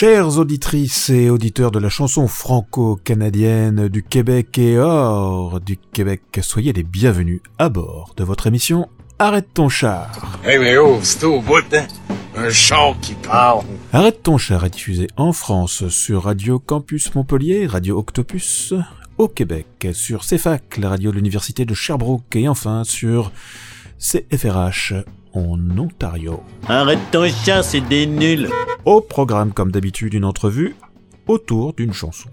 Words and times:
Chères 0.00 0.38
auditrices 0.38 1.10
et 1.10 1.28
auditeurs 1.28 1.70
de 1.70 1.78
la 1.78 1.90
chanson 1.90 2.26
franco-canadienne 2.26 3.88
du 3.88 4.02
Québec 4.02 4.56
et 4.56 4.78
hors 4.78 5.60
du 5.60 5.76
Québec, 5.76 6.22
soyez 6.40 6.72
les 6.72 6.84
bienvenus 6.84 7.42
à 7.58 7.68
bord 7.68 8.14
de 8.16 8.24
votre 8.24 8.46
émission 8.46 8.88
Arrête 9.18 9.52
ton 9.52 9.68
char. 9.68 10.40
Hey 10.42 10.58
mais 10.58 10.78
oh, 10.78 11.00
c'est 11.02 11.24
au 11.24 11.42
bout, 11.42 11.62
hein? 11.74 11.86
Un 12.34 12.48
char 12.48 12.98
qui 13.02 13.12
parle. 13.12 13.62
Arrête 13.92 14.22
ton 14.22 14.38
char 14.38 14.64
est 14.64 14.70
diffusé 14.70 15.06
en 15.18 15.34
France 15.34 15.86
sur 15.88 16.22
Radio 16.22 16.58
Campus 16.58 17.14
Montpellier, 17.14 17.66
Radio 17.66 17.98
Octopus, 17.98 18.72
au 19.18 19.28
Québec, 19.28 19.88
sur 19.92 20.24
CFAC, 20.24 20.78
la 20.78 20.88
radio 20.88 21.10
de 21.10 21.16
l'Université 21.16 21.66
de 21.66 21.74
Sherbrooke, 21.74 22.36
et 22.36 22.48
enfin 22.48 22.84
sur 22.84 23.32
CFRH 23.98 24.94
en 25.34 25.58
Ontario. 25.78 26.42
Arrête 26.68 26.98
ton 27.10 27.28
char, 27.28 27.64
c'est 27.64 27.80
des 27.80 28.06
nuls. 28.06 28.48
Au 28.84 29.00
programme, 29.00 29.52
comme 29.52 29.70
d'habitude, 29.70 30.14
une 30.14 30.24
entrevue 30.24 30.74
autour 31.26 31.72
d'une 31.74 31.92
chanson. 31.92 32.28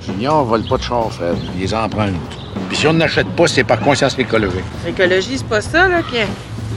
Junior 0.00 0.44
vole 0.44 0.64
pas 0.64 0.78
de 0.78 0.82
char, 0.82 1.12
Fred. 1.12 1.36
Il 1.54 1.60
les 1.60 1.74
emprunte. 1.74 2.14
Puis 2.68 2.76
si 2.76 2.86
on 2.86 2.92
n'achète 2.92 3.28
pas, 3.28 3.46
c'est 3.46 3.64
par 3.64 3.80
conscience 3.80 4.18
écologique. 4.18 4.64
L'écologie, 4.84 5.38
c'est 5.38 5.46
pas 5.46 5.60
ça, 5.60 5.88
là, 5.88 6.02
qui 6.02 6.16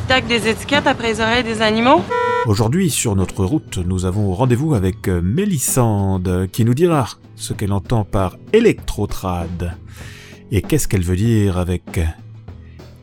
tac 0.10 0.26
des 0.26 0.48
étiquettes 0.48 0.88
après 0.88 1.10
les 1.10 1.22
oreilles 1.22 1.44
des 1.44 1.62
animaux? 1.62 2.02
Aujourd'hui, 2.48 2.90
sur 2.90 3.16
notre 3.16 3.46
route, 3.46 3.78
nous 3.78 4.06
avons 4.06 4.34
rendez-vous 4.34 4.74
avec 4.74 5.08
euh, 5.08 5.22
Mélissande, 5.22 6.48
qui 6.52 6.66
nous 6.66 6.74
dira 6.74 7.08
ce 7.36 7.54
qu'elle 7.54 7.74
entend 7.74 8.06
par 8.06 8.36
électrotrad. 8.52 9.78
Et 10.52 10.64
qu'est-ce 10.64 10.88
qu'elle 10.88 11.04
veut 11.04 11.16
dire 11.16 11.60
avec 11.60 12.00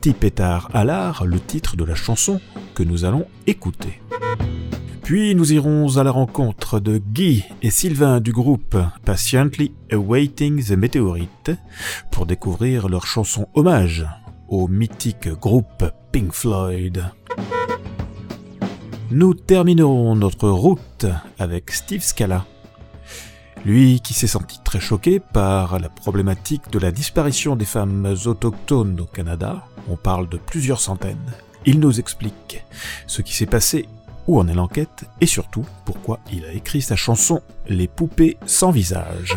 Tipétard 0.01 0.71
à 0.73 0.85
l'art, 0.85 1.25
le 1.25 1.41
titre 1.41 1.77
de 1.77 1.85
la 1.85 1.95
chanson 1.95 2.41
que 2.75 2.83
nous 2.83 3.05
allons 3.05 3.27
écouter. 3.47 4.01
Puis 5.03 5.37
nous 5.37 5.53
irons 5.53 5.99
à 5.99 6.05
la 6.05 6.11
rencontre 6.11 6.81
de 6.81 6.99
Guy 6.99 7.45
et 7.63 7.71
Sylvain 7.71 8.21
du 8.21 8.33
groupe 8.33 8.77
Patiently 9.05 9.73
Awaiting 9.93 10.65
the 10.65 10.73
Meteorite 10.73 11.53
pour 12.11 12.27
découvrir 12.27 12.89
leur 12.89 13.07
chanson 13.07 13.47
hommage 13.55 14.05
au 14.49 14.67
mythique 14.67 15.29
groupe 15.29 15.85
Pink 16.11 16.33
Floyd. 16.33 17.05
Nous 19.13 19.35
terminerons 19.35 20.17
notre 20.17 20.49
route 20.49 21.07
avec 21.39 21.71
Steve 21.71 22.03
Scala. 22.03 22.45
Lui 23.65 24.01
qui 24.01 24.15
s'est 24.15 24.27
senti 24.27 24.59
très 24.65 24.81
choqué 24.81 25.21
par 25.21 25.79
la 25.79 25.89
problématique 25.89 26.71
de 26.73 26.81
la 26.81 26.91
disparition 26.91 27.55
des 27.55 27.65
femmes 27.65 28.13
autochtones 28.27 29.01
au 29.01 29.05
Canada, 29.05 29.65
on 29.89 29.97
parle 29.97 30.29
de 30.29 30.37
plusieurs 30.39 30.81
centaines. 30.81 31.33
Il 31.65 31.81
nous 31.81 31.99
explique 31.99 32.65
ce 33.07 33.23
qui 33.23 33.35
s'est 33.35 33.47
passé 33.47 33.87
où 34.27 34.39
en 34.41 34.49
est 34.49 34.55
l'enquête 34.55 35.05
et 35.21 35.27
surtout 35.27 35.65
pourquoi 35.85 36.19
il 36.33 36.45
a 36.45 36.53
écrit 36.53 36.83
sa 36.83 36.97
chanson 36.97 37.41
Les 37.69 37.89
poupées 37.89 38.37
sans 38.47 38.71
visage. 38.71 39.37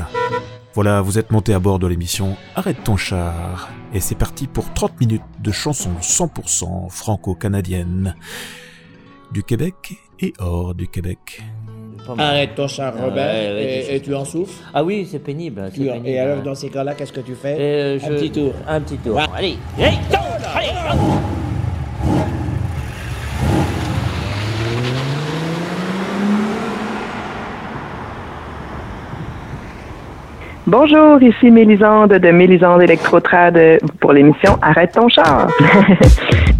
Voilà, 0.73 1.01
vous 1.01 1.17
êtes 1.17 1.31
monté 1.31 1.53
à 1.53 1.59
bord 1.59 1.79
de 1.79 1.87
l'émission 1.87 2.35
Arrête 2.55 2.83
ton 2.83 2.97
char 2.97 3.69
et 3.93 3.99
c'est 3.99 4.15
parti 4.15 4.47
pour 4.47 4.71
30 4.73 4.99
minutes 5.01 5.21
de 5.39 5.51
chansons 5.51 5.95
100% 6.01 6.89
franco-canadiennes 6.91 8.15
du 9.31 9.43
Québec 9.43 9.93
et 10.19 10.33
hors 10.39 10.75
du 10.75 10.87
Québec. 10.87 11.41
Arrête 12.17 12.55
ton 12.55 12.67
char, 12.67 12.93
Ah, 12.97 13.05
Robert, 13.05 13.57
et, 13.57 14.01
tu 14.03 14.13
en 14.15 14.25
souffres? 14.25 14.63
Ah 14.73 14.83
oui, 14.83 15.07
c'est 15.09 15.19
pénible. 15.19 15.69
et 16.05 16.19
alors, 16.19 16.41
dans 16.43 16.55
ces 16.55 16.69
cas-là, 16.69 16.95
qu'est-ce 16.95 17.13
que 17.13 17.19
tu 17.21 17.35
fais? 17.35 17.55
Euh, 17.59 17.99
Un 18.03 18.09
petit 18.09 18.31
tour. 18.31 18.53
Un 18.67 18.81
petit 18.81 18.97
tour. 18.97 19.15
Ouais. 19.15 19.25
Allez, 19.35 19.57
hey, 19.77 19.97
Bonjour, 30.67 31.21
ici 31.23 31.49
Mélisande 31.49 32.13
de 32.13 32.29
Mélisande 32.29 32.83
Electrotrad 32.83 33.79
pour 33.99 34.13
l'émission 34.13 34.57
Arrête 34.61 34.91
ton 34.91 35.09
char. 35.09 35.47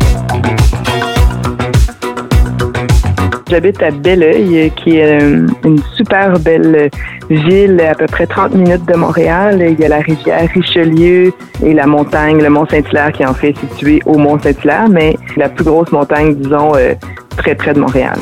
J'habite 3.50 3.82
à 3.82 3.90
Belleuil, 3.90 4.72
qui 4.76 4.98
est 4.98 5.20
euh, 5.20 5.48
une 5.66 5.82
super 5.96 6.40
belle 6.40 6.92
ville, 7.32 7.82
à 7.82 7.96
peu 7.96 8.06
près 8.06 8.28
30 8.28 8.54
minutes 8.54 8.86
de 8.86 8.96
Montréal. 8.96 9.66
Il 9.68 9.80
y 9.80 9.86
a 9.86 9.88
la 9.88 10.02
rivière 10.02 10.48
Richelieu 10.54 11.34
et 11.66 11.74
la 11.74 11.88
montagne, 11.88 12.42
le 12.42 12.50
Mont-Saint-Hilaire, 12.50 13.12
qui 13.12 13.24
est 13.24 13.26
en 13.26 13.34
fait 13.34 13.58
situé 13.58 14.02
au 14.06 14.20
Mont-Saint-Hilaire, 14.20 14.88
mais 14.90 15.18
la 15.36 15.50
plus 15.50 15.66
grosse 15.66 15.92
montagne, 15.92 16.36
disons, 16.36 16.76
euh, 16.76 16.94
très 17.38 17.56
près 17.56 17.74
de 17.74 17.80
Montréal. 17.80 18.20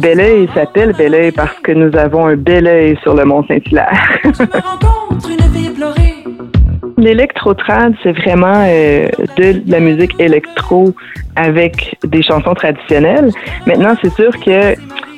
Belleuil 0.00 0.48
s'appelle 0.54 0.94
Belleuil 0.96 1.32
parce 1.32 1.58
que 1.62 1.72
nous 1.72 1.94
avons 1.96 2.26
un 2.26 2.36
bel 2.36 2.66
œil 2.66 2.98
sur 3.02 3.14
le 3.14 3.24
Mont-Saint-Hilaire. 3.26 4.18
L'électrotrad, 6.96 7.94
c'est 8.02 8.12
vraiment 8.12 8.64
euh, 8.68 9.08
de 9.36 9.62
la 9.66 9.80
musique 9.80 10.12
électro 10.20 10.94
avec 11.36 11.96
des 12.06 12.22
chansons 12.22 12.54
traditionnelles. 12.54 13.30
Maintenant, 13.66 13.94
c'est 14.00 14.12
sûr 14.14 14.30
que 14.38 14.74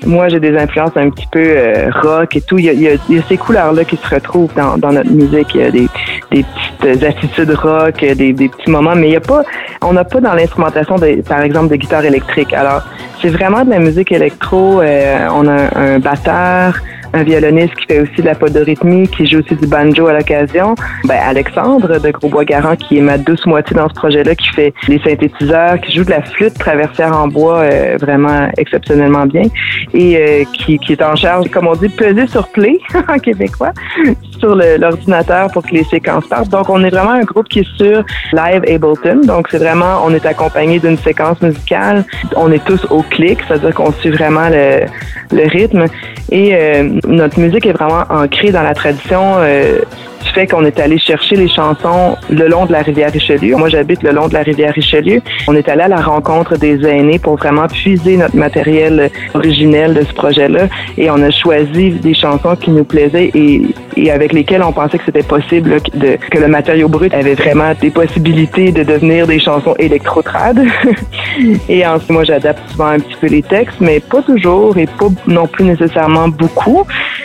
moi, 0.07 0.29
j'ai 0.29 0.41
des 0.41 0.57
influences 0.57 0.97
un 0.97 1.11
petit 1.11 1.27
peu 1.31 1.43
euh, 1.43 1.91
rock 2.03 2.35
et 2.37 2.41
tout. 2.41 2.59
Il 2.59 2.65
y 2.65 2.69
a, 2.71 2.73
il 2.73 2.81
y 2.81 2.89
a- 2.89 2.93
il 3.11 3.17
y 3.17 3.19
a 3.19 3.23
ces 3.29 3.37
couleurs-là 3.37 3.85
qui 3.85 3.97
se 3.97 4.15
retrouvent 4.15 4.53
dans, 4.55 4.79
dans 4.79 4.93
notre 4.93 5.11
musique. 5.11 5.49
Il 5.55 5.61
y 5.61 5.65
a 5.65 5.71
des, 5.71 5.87
des 6.31 6.45
petites 6.81 7.03
attitudes 7.03 7.51
rock, 7.51 7.97
des, 8.01 8.15
des 8.33 8.49
petits 8.49 8.71
moments, 8.71 8.95
mais 8.95 9.09
il 9.09 9.13
y 9.13 9.17
a 9.17 9.21
pas, 9.21 9.43
on 9.83 9.93
n'a 9.93 10.05
pas 10.05 10.21
dans 10.21 10.33
l'instrumentation, 10.35 10.97
par 11.29 11.41
exemple, 11.43 11.69
de 11.69 11.77
guitare 11.77 12.05
électrique. 12.05 12.55
Alors, 12.55 12.83
c'est 13.21 13.29
vraiment 13.29 13.65
de 13.65 13.71
la 13.71 13.81
musique 13.81 14.13
électro. 14.13 14.81
euh, 14.81 15.29
on 15.35 15.47
a 15.49 15.79
un 15.79 15.99
batteur, 15.99 16.79
un 17.17 17.23
violoniste 17.23 17.75
qui 17.75 17.87
fait 17.87 18.01
aussi 18.01 18.21
de 18.21 18.27
la 18.27 18.35
podorythmie, 18.35 19.09
qui 19.09 19.27
joue 19.27 19.39
aussi 19.39 19.55
du 19.55 19.67
banjo 19.67 20.07
à 20.07 20.13
l'occasion. 20.13 20.75
Ben, 21.05 21.19
Alexandre 21.23 21.99
de 21.99 22.11
Grosbois-Garant, 22.11 22.77
qui 22.77 22.99
est 22.99 23.01
ma 23.01 23.19
douce 23.19 23.47
moitié 23.47 23.75
dans 23.75 23.89
ce 23.89 23.95
projet-là, 23.95 24.35
qui 24.35 24.49
fait 24.51 24.75
les 24.89 24.99
synthétiseurs, 24.99 25.81
qui 25.81 25.97
joue 25.97 26.05
de 26.05 26.11
la 26.11 26.23
flûte 26.23 26.59
traversière 26.59 27.17
en 27.17 27.29
bois 27.29 27.59
euh, 27.59 27.97
vraiment 28.01 28.49
exceptionnellement 28.59 29.27
bien 29.27 29.45
et 29.95 30.17
euh, 30.17 30.45
qui, 30.53 30.79
est 30.89 31.03
en 31.03 31.17
charge, 31.17 31.51
comme 31.51 31.67
on 31.67 31.75
dit, 31.75 31.89
peser 31.89 32.27
sur 32.27 32.49
play 32.49 32.79
en 33.09 33.19
québécois 33.19 33.73
sur 34.39 34.55
l'ordinateur 34.55 35.51
pour 35.53 35.63
que 35.63 35.73
les 35.73 35.85
séquences 35.85 36.27
partent. 36.27 36.49
Donc, 36.49 36.69
on 36.69 36.83
est 36.85 36.91
vraiment 36.91 37.13
un 37.13 37.25
groupe 37.25 37.49
qui 37.49 37.61
est 37.61 37.77
sur 37.77 38.05
Live 38.33 38.63
Ableton. 38.69 39.21
Donc, 39.25 39.49
c'est 39.51 39.59
vraiment, 39.59 40.03
on 40.05 40.13
est 40.15 40.27
accompagné 40.27 40.79
d'une 40.79 40.99
séquence 40.99 41.41
musicale. 41.43 42.05
On 42.37 42.51
est 42.53 42.65
tous 42.65 42.87
au 42.91 43.03
clic, 43.03 43.39
c'est-à-dire 43.47 43.75
qu'on 43.75 43.93
suit 43.93 44.11
vraiment 44.11 44.49
le, 44.49 44.87
le 45.33 45.49
rythme. 45.49 45.87
Et 46.31 46.55
euh, 46.55 46.99
notre 47.07 47.39
musique 47.39 47.67
est 47.67 47.73
vraiment 47.73 48.05
ancrée 48.11 48.51
dans 48.51 48.63
la 48.63 48.75
tradition 48.75 49.37
euh, 49.39 49.81
du 50.27 50.33
fait 50.33 50.47
qu'on 50.47 50.65
est 50.65 50.79
allé 50.81 50.99
chercher 50.99 51.37
les 51.37 51.49
chansons 51.49 52.17
le 52.31 52.49
long 52.49 52.67
de 52.67 52.73
la 52.73 52.83
rivière 52.83 53.13
Richelieu. 53.13 53.57
Moi, 53.57 53.69
j'habite 53.69 54.03
le 54.03 54.11
long 54.11 54.29
de 54.29 54.35
la 54.35 54.43
rivière 54.43 54.73
Richelieu. 54.75 55.21
On 55.47 55.55
est 55.55 55.69
allé 55.69 55.83
à 55.83 55.89
la 55.89 56.01
rencontre 56.01 56.57
des 56.57 56.85
aînés 56.87 57.19
pour 57.19 57.37
vraiment 57.37 57.67
puiser 57.69 58.17
notre 58.17 58.37
matériel 58.37 59.11
originel 59.35 59.95
de 59.95 60.03
ce 60.03 60.13
projet-là. 60.13 60.69
Et 60.99 61.11
on 61.11 61.23
a 61.23 61.31
choisi 61.31 61.91
des 61.91 62.15
chansons 62.15 62.57
qui 62.57 62.71
nous 62.71 62.85
plaisaient 62.85 63.31
et, 63.35 63.63
et 63.97 64.11
avec 64.11 64.33
lesquelles 64.33 64.63
on 64.63 64.73
pensait 64.73 64.99
que 64.99 65.05
c'était 65.05 65.23
possible 65.23 65.81
de, 65.95 66.17
que 66.31 66.39
le 66.39 66.49
matériau 66.49 66.89
brut 66.89 67.15
avait 67.15 67.35
vraiment 67.35 67.73
des 67.81 67.91
possibilités 67.91 68.73
de 68.73 68.83
devenir 68.83 69.27
des 69.27 69.39
chansons 69.39 69.75
électro-trad. 69.79 70.61
et 71.69 71.87
ensuite, 71.87 72.11
moi, 72.11 72.25
j'adapte 72.25 72.69
souvent 72.71 72.89
un 72.89 72.99
petit 72.99 73.17
peu 73.21 73.29
les 73.29 73.43
textes, 73.43 73.81
mais 73.81 74.01
pas 74.01 74.23
toujours 74.23 74.77
et 74.77 74.87
pas 74.87 75.09
non 75.27 75.47
plus 75.47 75.65
nécessairement 75.65 76.29
beaucoup. 76.29 76.85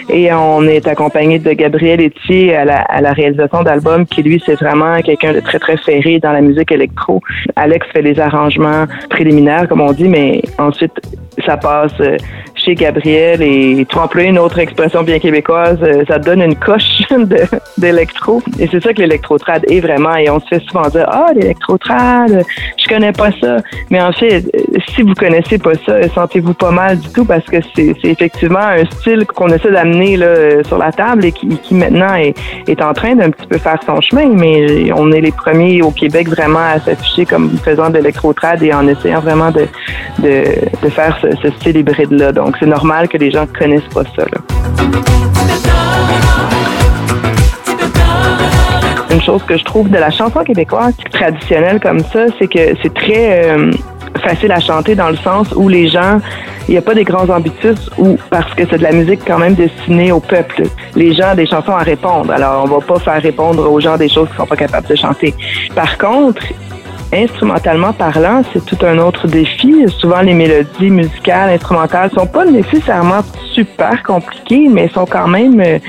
Et 0.09 0.31
on 0.33 0.63
est 0.67 0.87
accompagné 0.87 1.39
de 1.39 1.51
Gabriel 1.53 2.01
Etier 2.01 2.55
à 2.55 2.65
la, 2.65 2.85
à 2.91 3.01
la 3.01 3.13
réalisation 3.13 3.63
d'albums, 3.63 4.05
qui 4.05 4.21
lui, 4.21 4.41
c'est 4.45 4.55
vraiment 4.55 5.01
quelqu'un 5.01 5.33
de 5.33 5.39
très, 5.39 5.59
très 5.59 5.77
ferré 5.77 6.19
dans 6.19 6.33
la 6.33 6.41
musique 6.41 6.71
électro. 6.71 7.21
Alex 7.55 7.87
fait 7.93 8.01
les 8.01 8.19
arrangements 8.19 8.85
préliminaires, 9.09 9.67
comme 9.67 9.81
on 9.81 9.93
dit, 9.93 10.09
mais 10.09 10.41
ensuite, 10.59 10.93
ça 11.45 11.57
passe 11.57 11.93
euh, 12.01 12.17
chez 12.63 12.75
Gabriel 12.75 13.41
et 13.41 13.85
tu 13.87 13.97
emploies 13.97 14.23
une 14.23 14.39
autre 14.39 14.59
expression 14.59 15.03
bien 15.03 15.19
québécoise, 15.19 15.79
euh, 15.81 16.03
ça 16.07 16.19
donne 16.19 16.41
une 16.41 16.55
coche 16.55 17.01
d'électro. 17.77 18.41
Et 18.59 18.67
c'est 18.67 18.81
ça 18.81 18.93
que 18.93 19.01
l'électrotrad 19.01 19.63
est 19.69 19.79
vraiment. 19.79 20.15
Et 20.15 20.29
on 20.29 20.39
se 20.39 20.47
fait 20.47 20.63
souvent 20.63 20.87
dire, 20.89 21.05
ah, 21.07 21.27
l'électrotrad, 21.35 22.43
je 22.77 22.87
connais 22.87 23.11
pas 23.11 23.31
ça. 23.39 23.57
Mais 23.89 24.01
en 24.01 24.11
fait, 24.11 24.45
euh, 24.55 24.79
si 24.89 25.01
vous 25.01 25.13
connaissez 25.13 25.57
pas 25.57 25.73
ça, 25.85 26.07
sentez-vous 26.09 26.53
pas 26.53 26.71
mal 26.71 26.99
du 26.99 27.09
tout 27.09 27.25
parce 27.25 27.45
que 27.45 27.57
c'est 27.75 27.95
effectivement 28.03 28.59
un 28.59 28.85
style 28.85 29.25
qu'on 29.25 29.49
essaie 29.49 29.71
d'amener 29.71 30.17
euh, 30.21 30.63
sur 30.63 30.77
la 30.77 30.91
table 30.91 31.25
et 31.25 31.31
qui, 31.31 31.73
maintenant 31.73 32.15
est, 32.15 32.81
en 32.81 32.93
train 32.93 33.15
d'un 33.15 33.29
petit 33.29 33.47
peu 33.47 33.57
faire 33.57 33.79
son 33.85 34.01
chemin. 34.01 34.29
Mais 34.29 34.91
on 34.93 35.11
est 35.11 35.21
les 35.21 35.31
premiers 35.31 35.81
au 35.81 35.91
Québec 35.91 36.27
vraiment 36.29 36.59
à 36.59 36.79
s'afficher 36.79 37.25
comme 37.25 37.49
faisant 37.63 37.89
de 37.89 37.95
l'électrotrad 37.95 38.61
et 38.63 38.73
en 38.73 38.87
essayant 38.87 39.19
vraiment 39.19 39.51
de, 39.51 39.67
faire 40.89 41.17
ce, 41.21 41.49
style 41.51 41.77
hybride-là. 41.77 42.31
C'est 42.59 42.65
normal 42.65 43.07
que 43.07 43.17
les 43.17 43.31
gens 43.31 43.45
connaissent 43.47 43.81
pas 43.93 44.03
ça. 44.15 44.25
Une 49.11 49.21
chose 49.21 49.43
que 49.43 49.57
je 49.57 49.63
trouve 49.63 49.89
de 49.89 49.97
la 49.97 50.09
chanson 50.09 50.39
québécoise 50.43 50.95
traditionnelle 51.11 51.79
comme 51.81 51.99
ça, 51.99 52.27
c'est 52.39 52.47
que 52.47 52.75
c'est 52.81 52.93
très 52.93 53.49
euh, 53.49 53.71
facile 54.23 54.51
à 54.51 54.59
chanter 54.59 54.95
dans 54.95 55.09
le 55.09 55.17
sens 55.17 55.51
où 55.55 55.67
les 55.67 55.89
gens, 55.89 56.19
il 56.67 56.71
n'y 56.71 56.77
a 56.77 56.81
pas 56.81 56.93
des 56.93 57.03
grands 57.03 57.29
ambitus 57.29 57.89
ou 57.97 58.17
parce 58.29 58.53
que 58.53 58.63
c'est 58.69 58.77
de 58.77 58.83
la 58.83 58.93
musique 58.93 59.21
quand 59.25 59.37
même 59.39 59.55
destinée 59.55 60.11
au 60.11 60.19
peuple. 60.19 60.63
Les 60.95 61.13
gens 61.13 61.33
ont 61.33 61.35
des 61.35 61.45
chansons 61.45 61.73
à 61.73 61.83
répondre. 61.83 62.31
Alors, 62.31 62.63
on 62.63 62.79
va 62.79 62.85
pas 62.85 62.99
faire 62.99 63.21
répondre 63.21 63.69
aux 63.69 63.79
gens 63.79 63.97
des 63.97 64.09
choses 64.09 64.27
qu'ils 64.29 64.37
sont 64.37 64.47
pas 64.47 64.55
capables 64.55 64.87
de 64.87 64.95
chanter. 64.95 65.33
Par 65.75 65.97
contre, 65.97 66.43
instrumentalement 67.13 67.93
parlant, 67.93 68.41
c'est 68.53 68.65
tout 68.65 68.85
un 68.85 68.97
autre 68.99 69.27
défi. 69.27 69.85
Souvent, 69.87 70.21
les 70.21 70.33
mélodies 70.33 70.89
musicales, 70.89 71.51
instrumentales 71.51 72.11
sont 72.11 72.27
pas 72.27 72.45
nécessairement 72.45 73.21
super 73.53 74.01
compliquées, 74.03 74.67
mais 74.69 74.87
sont 74.89 75.05
quand 75.05 75.27
même 75.27 75.59
euh, 75.59 75.79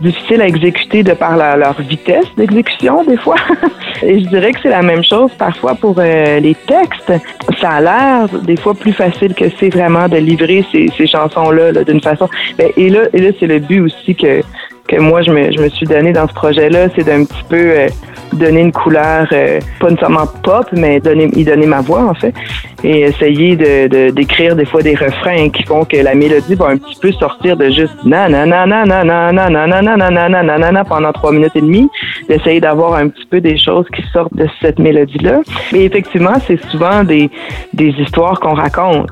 difficiles 0.00 0.40
à 0.40 0.46
exécuter 0.46 1.02
de 1.02 1.12
par 1.12 1.36
leur 1.36 1.80
vitesse 1.82 2.26
d'exécution 2.36 3.04
des 3.04 3.16
fois. 3.16 3.36
Et 4.02 4.20
je 4.20 4.28
dirais 4.28 4.52
que 4.52 4.60
c'est 4.62 4.70
la 4.70 4.82
même 4.82 5.04
chose 5.04 5.30
parfois 5.36 5.74
pour 5.74 5.96
euh, 5.98 6.40
les 6.40 6.54
textes. 6.54 7.12
Ça 7.60 7.70
a 7.70 7.80
l'air 7.80 8.28
des 8.42 8.56
fois 8.56 8.74
plus 8.74 8.92
facile 8.92 9.34
que 9.34 9.44
c'est 9.58 9.68
vraiment 9.68 10.08
de 10.08 10.16
livrer 10.16 10.64
ces, 10.72 10.88
ces 10.96 11.06
chansons-là 11.06 11.84
d'une 11.84 12.00
façon. 12.00 12.28
Ben, 12.56 12.70
et 12.76 12.88
là, 12.88 13.00
et 13.12 13.20
là 13.20 13.30
c'est 13.38 13.46
le 13.46 13.58
but 13.58 13.80
aussi 13.80 14.14
que 14.14 14.42
que 14.88 14.96
moi, 14.96 15.22
je 15.22 15.30
me, 15.30 15.52
je 15.52 15.60
me 15.60 15.68
suis 15.68 15.86
donné 15.86 16.12
dans 16.12 16.26
ce 16.28 16.34
projet-là, 16.34 16.88
c'est 16.94 17.04
d'un 17.04 17.24
petit 17.24 17.44
peu 17.48 17.56
euh, 17.56 17.88
donner 18.32 18.60
une 18.60 18.72
couleur, 18.72 19.26
euh, 19.32 19.60
pas 19.78 19.90
nécessairement 19.90 20.26
pop, 20.42 20.66
mais 20.72 21.00
donner, 21.00 21.30
y 21.34 21.44
donner 21.44 21.66
ma 21.66 21.80
voix, 21.80 22.04
en 22.04 22.14
fait, 22.14 22.34
et 22.82 23.00
essayer 23.02 23.56
de, 23.56 24.10
d'écrire 24.10 24.54
de, 24.54 24.60
des 24.60 24.66
fois 24.66 24.82
des 24.82 24.94
refrains 24.94 25.48
qui 25.50 25.62
font 25.64 25.84
que 25.84 25.96
la 25.96 26.14
mélodie 26.14 26.54
va 26.54 26.68
un 26.68 26.76
petit 26.76 26.98
peu 27.00 27.12
sortir 27.12 27.56
de 27.56 27.66
juste 27.70 27.94
nanana, 28.04 28.66
nanana, 28.66 29.32
nanana, 29.32 30.42
nanana 30.42 30.84
pendant 30.84 31.12
trois 31.12 31.32
minutes 31.32 31.56
et 31.56 31.60
demie, 31.60 31.88
d'essayer 32.28 32.60
d'avoir 32.60 32.94
un 32.94 33.08
petit 33.08 33.26
peu 33.26 33.40
des 33.40 33.58
choses 33.58 33.86
qui 33.94 34.02
sortent 34.12 34.34
de 34.34 34.46
cette 34.60 34.78
mélodie-là. 34.78 35.40
Mais 35.72 35.84
effectivement, 35.84 36.34
c'est 36.46 36.60
souvent 36.70 37.04
des, 37.04 37.30
des 37.72 37.90
histoires 37.98 38.40
qu'on 38.40 38.54
raconte. 38.54 39.10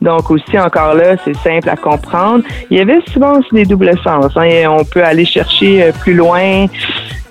Donc 0.00 0.30
aussi, 0.30 0.58
encore 0.58 0.94
là, 0.94 1.16
c'est 1.24 1.36
simple 1.36 1.68
à 1.68 1.76
comprendre. 1.76 2.44
Il 2.70 2.78
y 2.78 2.80
avait 2.80 3.00
souvent 3.12 3.38
aussi 3.38 3.48
des 3.52 3.64
doubles 3.64 3.94
sens. 4.04 4.32
Hein. 4.36 4.68
On 4.68 4.84
peut 4.84 5.02
aller 5.02 5.24
chercher 5.24 5.84
euh, 5.84 5.92
plus 5.92 6.14
loin. 6.14 6.66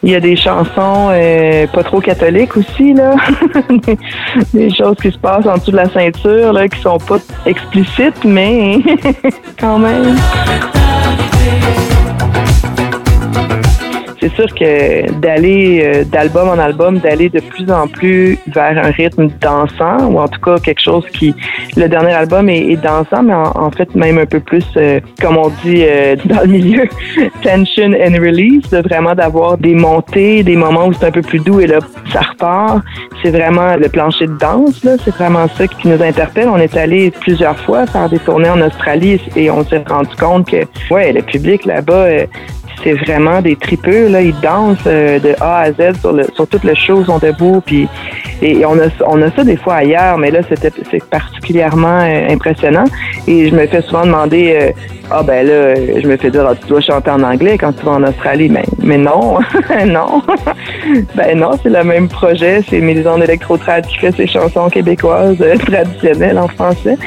Il 0.04 0.12
y 0.12 0.16
a 0.16 0.20
des 0.20 0.36
chansons 0.36 1.10
euh, 1.12 1.66
pas 1.68 1.84
trop 1.84 2.00
catholiques 2.00 2.56
aussi, 2.56 2.94
là. 2.94 3.16
des 4.54 4.70
choses 4.74 4.96
qui 5.02 5.12
se 5.12 5.18
passent 5.18 5.48
en 5.48 5.58
dessous 5.58 5.72
de 5.72 5.78
la 5.78 5.90
ceinture, 5.90 6.54
là, 6.54 6.68
qui 6.68 6.80
sont 6.82 7.00
pas 7.00 7.18
explicites, 7.46 8.24
mais 8.24 8.80
quand 9.60 9.80
même 9.80 10.16
c'est 14.28 14.36
sûr 14.36 14.54
que 14.54 15.12
d'aller 15.20 15.82
euh, 15.84 16.04
d'album 16.04 16.50
en 16.50 16.60
album, 16.60 17.00
d'aller 17.00 17.30
de 17.30 17.40
plus 17.40 17.70
en 17.72 17.88
plus 17.88 18.38
vers 18.48 18.78
un 18.78 18.92
rythme 18.92 19.30
dansant, 19.40 20.06
ou 20.10 20.20
en 20.20 20.28
tout 20.28 20.40
cas 20.42 20.58
quelque 20.60 20.82
chose 20.82 21.06
qui, 21.14 21.34
le 21.76 21.88
dernier 21.88 22.14
album 22.14 22.50
est, 22.50 22.76
dansant, 22.76 23.24
mais 23.24 23.34
en, 23.34 23.72
fait 23.72 23.94
même 23.96 24.18
un 24.18 24.26
peu 24.26 24.40
plus, 24.40 24.66
euh, 24.76 25.00
comme 25.22 25.38
on 25.38 25.50
dit 25.64 25.84
euh, 25.84 26.16
dans 26.26 26.42
le 26.42 26.48
milieu, 26.48 26.88
tension 27.42 27.94
and 27.94 28.20
release, 28.20 28.70
vraiment 28.72 29.16
d'avoir 29.16 29.58
des 29.58 29.76
montées, 29.76 30.44
des 30.44 30.56
moments 30.56 30.88
où 30.88 30.94
c'est 30.94 31.06
un 31.06 31.12
peu 31.12 31.22
plus 31.22 31.40
doux 31.40 31.60
et 31.60 31.68
là 31.68 31.80
ça 32.12 32.22
repart. 32.22 32.84
C'est 33.24 33.32
vraiment 33.32 33.76
le 33.76 33.90
plancher 33.90 34.28
de 34.28 34.38
danse, 34.38 34.84
là, 34.84 34.94
c'est 35.04 35.14
vraiment 35.16 35.48
ça 35.48 35.68
qui 35.68 35.88
nous 35.88 36.02
interpelle. 36.02 36.50
On 36.50 36.58
est 36.58 36.76
allé 36.76 37.12
plusieurs 37.12 37.58
fois 37.60 37.86
faire 37.88 38.10
des 38.10 38.20
tournées 38.20 38.50
en 38.50 38.62
Australie 38.62 39.20
et 39.36 39.50
on 39.50 39.64
s'est 39.64 39.84
rendu 39.88 40.16
compte 40.20 40.50
que, 40.50 40.58
ouais, 40.92 41.14
le 41.14 41.22
public 41.22 41.66
là-bas 41.66 42.28
c'est 42.84 42.94
vraiment 42.94 43.42
des 43.42 43.56
tripeux. 43.56 44.08
Là. 44.08 44.22
Ils 44.22 44.40
dansent 44.40 44.78
euh, 44.86 45.20
de 45.20 45.36
A 45.42 45.60
à 45.60 45.72
Z 45.72 46.00
sur, 46.00 46.14
le, 46.14 46.26
sur 46.34 46.48
tout 46.48 46.60
le 46.64 46.74
show, 46.76 47.04
sont 47.04 47.18
debout. 47.18 47.62
Puis, 47.66 47.88
et 48.42 48.66
on 48.66 48.78
a, 48.80 48.88
on 49.06 49.22
a 49.22 49.32
ça 49.32 49.44
des 49.44 49.58
fois 49.58 49.76
ailleurs, 49.76 50.18
mais 50.18 50.32
là, 50.32 50.40
c'était 50.48 50.72
c'est 50.92 51.04
particulièrement 51.04 52.02
euh, 52.02 52.30
impressionnant. 52.30 52.86
Et 53.28 53.50
je 53.50 53.56
me 53.56 53.66
fais 53.68 53.82
souvent 53.82 54.06
demander 54.06 54.58
euh, 54.60 54.72
Ah 55.10 55.24
ben 55.24 55.46
là, 55.46 55.76
je 55.76 56.08
me 56.08 56.18
fais 56.18 56.30
dire 56.30 56.46
ah, 56.48 56.56
tu 56.56 56.68
dois 56.68 56.82
chanter 56.82 57.10
en 57.10 57.24
anglais 57.24 57.58
quand 57.58 57.74
tu 57.74 57.86
vas 57.86 57.94
en 57.94 58.04
Australie. 58.04 58.50
Mais, 58.50 58.66
mais 58.84 58.98
non, 58.98 59.40
non. 59.88 60.22
ben 61.16 61.38
non, 61.38 61.52
c'est 61.62 61.70
le 61.70 61.84
même 61.84 62.08
projet. 62.08 62.62
C'est 62.70 62.80
Mélisande 62.80 63.24
Electro-Trad 63.24 63.88
qui 63.88 63.98
fait 63.98 64.16
ses 64.16 64.28
chansons 64.28 64.70
québécoises 64.70 65.44
traditionnelles 65.66 66.38
en 66.38 66.48
français. 66.48 66.98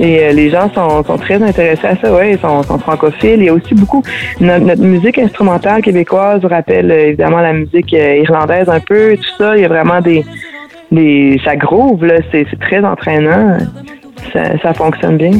Et 0.00 0.32
les 0.32 0.50
gens 0.50 0.68
sont, 0.74 1.04
sont, 1.04 1.16
très 1.16 1.40
intéressés 1.40 1.86
à 1.86 1.96
ça, 1.96 2.12
ouais, 2.12 2.32
ils 2.32 2.38
sont, 2.40 2.62
sont 2.64 2.78
francophiles. 2.78 3.38
Il 3.38 3.44
y 3.44 3.48
a 3.48 3.52
aussi 3.52 3.74
beaucoup 3.74 4.02
notre, 4.40 4.64
notre 4.64 4.82
musique 4.82 5.11
instrumentale 5.18 5.82
québécoise 5.82 6.44
rappelle 6.44 6.90
euh, 6.90 7.06
évidemment 7.08 7.40
la 7.40 7.52
musique 7.52 7.92
euh, 7.94 8.16
irlandaise 8.16 8.68
un 8.68 8.80
peu, 8.80 9.16
tout 9.16 9.36
ça. 9.38 9.56
Il 9.56 9.62
y 9.62 9.64
a 9.64 9.68
vraiment 9.68 10.00
des. 10.00 10.24
des 10.90 11.40
ça 11.44 11.56
groove, 11.56 12.04
là. 12.04 12.16
C'est 12.30 12.46
très 12.60 12.84
entraînant. 12.84 13.58
Ça, 14.32 14.58
ça 14.58 14.74
fonctionne 14.74 15.16
bien. 15.16 15.32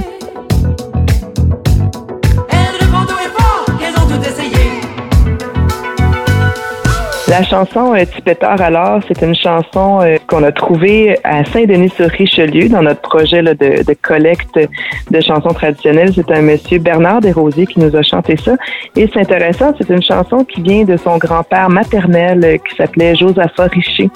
La 7.33 7.43
chanson 7.43 7.95
euh, 7.95 8.05
Tipeteur 8.05 8.61
alors, 8.61 9.01
c'est 9.09 9.23
une 9.23 9.35
chanson 9.35 10.01
euh, 10.03 10.19
qu'on 10.27 10.43
a 10.43 10.53
trouvée 10.53 11.17
à 11.25 11.43
Saint-Denis-sur-Richelieu 11.47 12.69
dans 12.69 12.83
notre 12.83 13.01
projet 13.01 13.43
de, 13.43 13.55
de, 13.55 13.97
collecte 14.03 14.61
de 15.11 15.21
chansons 15.23 15.55
traditionnelles. 15.55 16.13
C'est 16.15 16.31
un 16.31 16.43
monsieur 16.43 16.79
Bernard 16.79 17.23
Desrosiers 17.23 17.67
qui 17.67 17.81
nous 17.81 17.97
a 17.97 18.03
chanté 18.03 18.37
ça. 18.37 18.53
Et 18.97 19.09
c'est 19.11 19.21
intéressant, 19.21 19.73
c'est 19.81 19.89
une 19.89 20.03
chanson 20.03 20.45
qui 20.45 20.61
vient 20.61 20.85
de 20.85 20.99
son 20.99 21.17
grand-père 21.17 21.71
maternel 21.71 22.45
euh, 22.45 22.59
qui 22.59 22.77
s'appelait 22.77 23.15
Josaphat 23.17 23.69
Richer. 23.69 24.11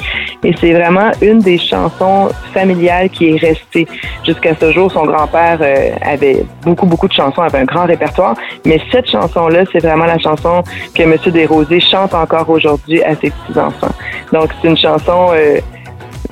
Et 0.44 0.54
c'est 0.60 0.74
vraiment 0.74 1.10
une 1.22 1.38
des 1.38 1.56
chansons 1.56 2.28
familiales 2.52 3.08
qui 3.08 3.30
est 3.30 3.40
restée. 3.40 3.88
Jusqu'à 4.26 4.54
ce 4.60 4.72
jour, 4.72 4.92
son 4.92 5.06
grand-père 5.06 5.60
avait 6.02 6.44
beaucoup, 6.62 6.84
beaucoup 6.84 7.08
de 7.08 7.14
chansons, 7.14 7.40
avait 7.40 7.60
un 7.60 7.64
grand 7.64 7.86
répertoire. 7.86 8.34
Mais 8.66 8.78
cette 8.92 9.08
chanson-là, 9.08 9.64
c'est 9.72 9.78
vraiment 9.78 10.04
la 10.04 10.18
chanson 10.18 10.62
que 10.94 11.02
monsieur 11.04 11.32
Desrosiers 11.32 11.80
chante 11.80 12.12
encore 12.12 12.50
aujourd'hui 12.50 13.02
à 13.06 13.14
ses 13.14 13.30
petits-enfants. 13.30 13.92
Donc, 14.32 14.50
c'est 14.60 14.68
une 14.68 14.76
chanson, 14.76 15.28
euh, 15.32 15.60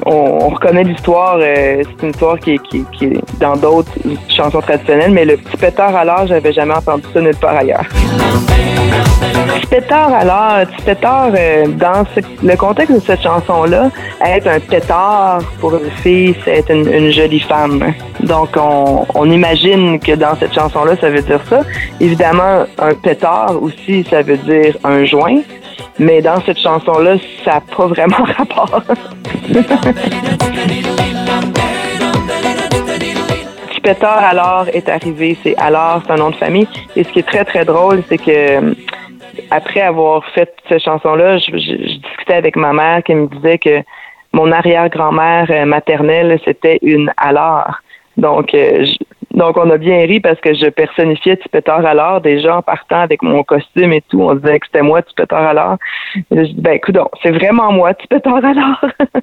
on, 0.05 0.49
reconnaît 0.49 0.85
l'histoire, 0.85 1.39
euh, 1.41 1.83
c'est 1.83 2.03
une 2.03 2.11
histoire 2.11 2.39
qui, 2.39 2.55
est 2.55 3.41
dans 3.41 3.57
d'autres 3.57 3.93
chansons 4.29 4.61
traditionnelles, 4.61 5.13
mais 5.13 5.25
le 5.25 5.37
petit 5.37 5.57
pétard 5.57 5.95
alors, 5.95 6.27
j'avais 6.27 6.53
jamais 6.53 6.75
entendu 6.75 7.05
ça 7.13 7.21
nulle 7.21 7.37
part 7.37 7.57
ailleurs. 7.57 7.85
Petit 9.55 9.67
pétard 9.67 10.13
alors, 10.13 10.67
petit 10.67 10.83
pétard, 10.85 11.31
euh, 11.35 11.67
dans 11.69 12.05
le 12.43 12.57
contexte 12.57 12.95
de 12.95 13.01
cette 13.01 13.23
chanson-là, 13.23 13.91
être 14.25 14.47
un 14.47 14.61
pétard 14.61 15.41
pour 15.61 15.75
une 15.75 15.91
fille, 16.03 16.35
c'est 16.45 16.59
être 16.59 16.71
une, 16.71 17.11
jolie 17.11 17.41
femme. 17.41 17.93
Donc, 18.21 18.51
on, 18.57 19.07
on 19.15 19.31
imagine 19.31 19.99
que 20.01 20.13
dans 20.13 20.35
cette 20.37 20.55
chanson-là, 20.55 20.97
ça 21.01 21.11
veut 21.11 21.23
dire 21.23 21.41
ça. 21.49 21.63
Évidemment, 22.01 22.65
un 22.79 22.95
pétard 22.95 23.63
aussi, 23.63 24.05
ça 24.09 24.23
veut 24.23 24.39
dire 24.39 24.77
un 24.85 25.05
joint. 25.05 25.41
Mais 25.99 26.23
dans 26.23 26.41
cette 26.43 26.59
chanson-là, 26.59 27.17
ça 27.45 27.55
n'a 27.55 27.61
pas 27.61 27.87
vraiment 27.87 28.25
rapport. 28.39 28.83
Pétard 33.85 34.25
alors 34.25 34.67
est 34.73 34.89
arrivé, 34.89 35.37
c'est 35.43 35.55
alors, 35.59 36.01
c'est 36.07 36.13
un 36.13 36.17
nom 36.17 36.31
de 36.31 36.37
famille. 36.37 36.67
Et 36.97 37.05
ce 37.05 37.11
qui 37.11 37.19
est 37.19 37.29
très, 37.29 37.45
très 37.45 37.67
drôle, 37.67 38.03
c'est 38.09 38.17
que 38.17 38.75
après 39.51 39.83
avoir 39.83 40.25
fait 40.31 40.55
cette 40.71 40.83
chanson-là, 40.83 41.37
je, 41.37 41.51
discutais 41.51 42.35
avec 42.35 42.57
ma 42.57 42.73
mère 42.73 43.03
qui 43.03 43.15
me 43.15 43.27
disait 43.27 43.59
que 43.59 43.83
mon 44.33 44.51
arrière-grand-mère 44.53 45.47
euh, 45.51 45.67
maternelle, 45.67 46.41
c'était 46.47 46.79
une 46.81 47.13
alors. 47.19 47.79
Donc, 48.17 48.55
euh, 48.55 48.87
donc, 49.35 49.57
on 49.57 49.69
a 49.71 49.79
bien 49.79 49.99
ri 50.07 50.21
parce 50.21 50.41
que 50.41 50.55
je 50.55 50.69
personnifiais 50.69 51.37
Tipeteur 51.37 51.85
à 51.85 51.93
l'art. 51.93 52.21
Déjà, 52.21 52.57
en 52.57 52.63
partant 52.63 53.01
avec 53.01 53.21
mon 53.23 53.43
costume 53.43 53.93
et 53.93 54.03
tout, 54.09 54.23
on 54.23 54.35
disait 54.37 54.61
que 54.61 54.67
c'était 54.67 54.83
moi, 54.83 55.03
Tipeteur 55.03 55.39
à 55.39 55.53
l'art. 55.53 55.79
Je 56.31 56.43
dis, 56.43 56.55
ben, 56.57 56.75
écoute, 56.75 56.97
c'est 57.23 57.33
vraiment 57.33 57.73
moi, 57.73 57.95
Tipeteur 57.95 58.37
à 58.45 58.55
l'art. 58.55 58.85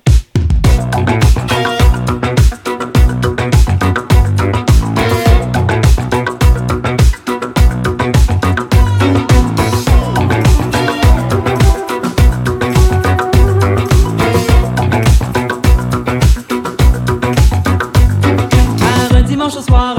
dimanche 19.41 19.65
soir. 19.65 19.90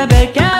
saber 0.00 0.28
que 0.32 0.38
é 0.38 0.59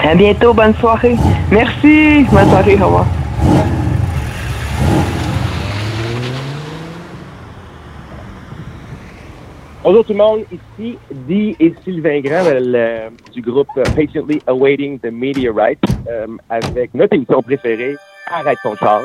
À 0.00 0.14
bientôt, 0.14 0.52
bonne 0.54 0.74
soirée. 0.76 1.16
Merci, 1.50 2.24
bonne 2.30 2.48
soirée, 2.48 2.74
au 2.80 2.86
revoir. 2.86 3.06
Bonjour 9.82 10.04
tout 10.04 10.12
le 10.12 10.18
monde, 10.18 10.40
ici 10.50 10.96
Dee 11.12 11.54
et 11.60 11.74
Sylvain 11.84 12.20
Grand 12.20 12.42
le- 12.50 13.10
du 13.32 13.42
groupe 13.42 13.68
Patiently 13.94 14.40
Awaiting 14.46 14.98
the 15.00 15.10
Meteorite 15.12 15.78
euh, 16.08 16.26
avec 16.48 16.94
notre 16.94 17.14
émission 17.14 17.42
préférée, 17.42 17.94
Arrête 18.30 18.56
ton 18.62 18.74
char. 18.76 19.02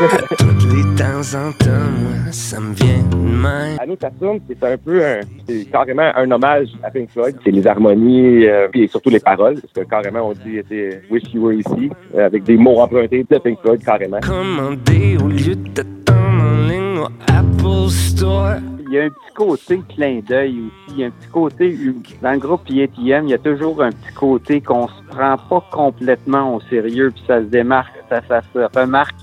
Les 0.00 0.96
temps 0.96 1.38
en 1.38 1.52
temps, 1.52 2.32
ça 2.32 2.58
me 2.58 2.74
vient 2.74 3.00
de 3.10 3.16
même. 3.16 3.96
Sonne, 4.18 4.40
c'est 4.48 4.64
un 4.64 4.76
peu 4.76 5.04
un, 5.04 5.20
c'est 5.46 5.70
carrément 5.70 6.10
un 6.16 6.28
hommage 6.32 6.66
à 6.82 6.90
Pink 6.90 7.10
Floyd. 7.10 7.36
C'est 7.44 7.52
les 7.52 7.64
harmonies, 7.64 8.44
euh, 8.44 8.66
puis 8.72 8.88
surtout 8.88 9.10
les 9.10 9.20
paroles, 9.20 9.60
parce 9.60 9.72
que 9.72 9.88
carrément 9.88 10.30
on 10.30 10.32
dit 10.32 10.60
c'est 10.68 11.02
Wish 11.10 11.32
You 11.32 11.44
Were 11.44 11.52
Ici, 11.52 11.90
euh, 12.16 12.26
avec 12.26 12.42
des 12.42 12.56
mots 12.56 12.80
empruntés 12.80 13.24
de 13.30 13.38
Pink 13.38 13.60
Floyd 13.60 13.84
carrément. 13.84 14.18
Commander 14.18 15.16
au 15.22 15.28
lieu 15.28 15.54
d'attendre 15.54 16.42
en 16.42 16.66
ligne 16.66 16.98
au 16.98 17.08
Apple 17.28 17.90
Store. 17.90 18.56
Il 18.88 18.94
y 18.94 18.98
a 18.98 19.04
un 19.04 19.10
petit 19.10 19.34
côté 19.34 19.80
clin 19.94 20.20
d'œil 20.28 20.58
aussi. 20.58 20.94
Il 20.94 20.98
y 20.98 21.04
a 21.04 21.06
un 21.06 21.10
petit 21.10 21.28
côté, 21.28 21.78
dans 22.20 22.32
le 22.32 22.38
groupe 22.38 22.68
IATM, 22.68 23.26
il 23.26 23.30
y 23.30 23.34
a 23.34 23.38
toujours 23.38 23.80
un 23.80 23.90
petit 23.90 24.14
côté 24.14 24.60
qu'on 24.60 24.88
se 24.88 25.02
prend 25.08 25.36
pas 25.36 25.64
complètement 25.70 26.56
au 26.56 26.60
sérieux, 26.62 27.12
puis 27.14 27.22
ça 27.28 27.38
se 27.38 27.46
démarque, 27.46 27.94
ça, 28.10 28.20
ça 28.28 28.42
se 28.52 28.78
remarque 28.78 29.14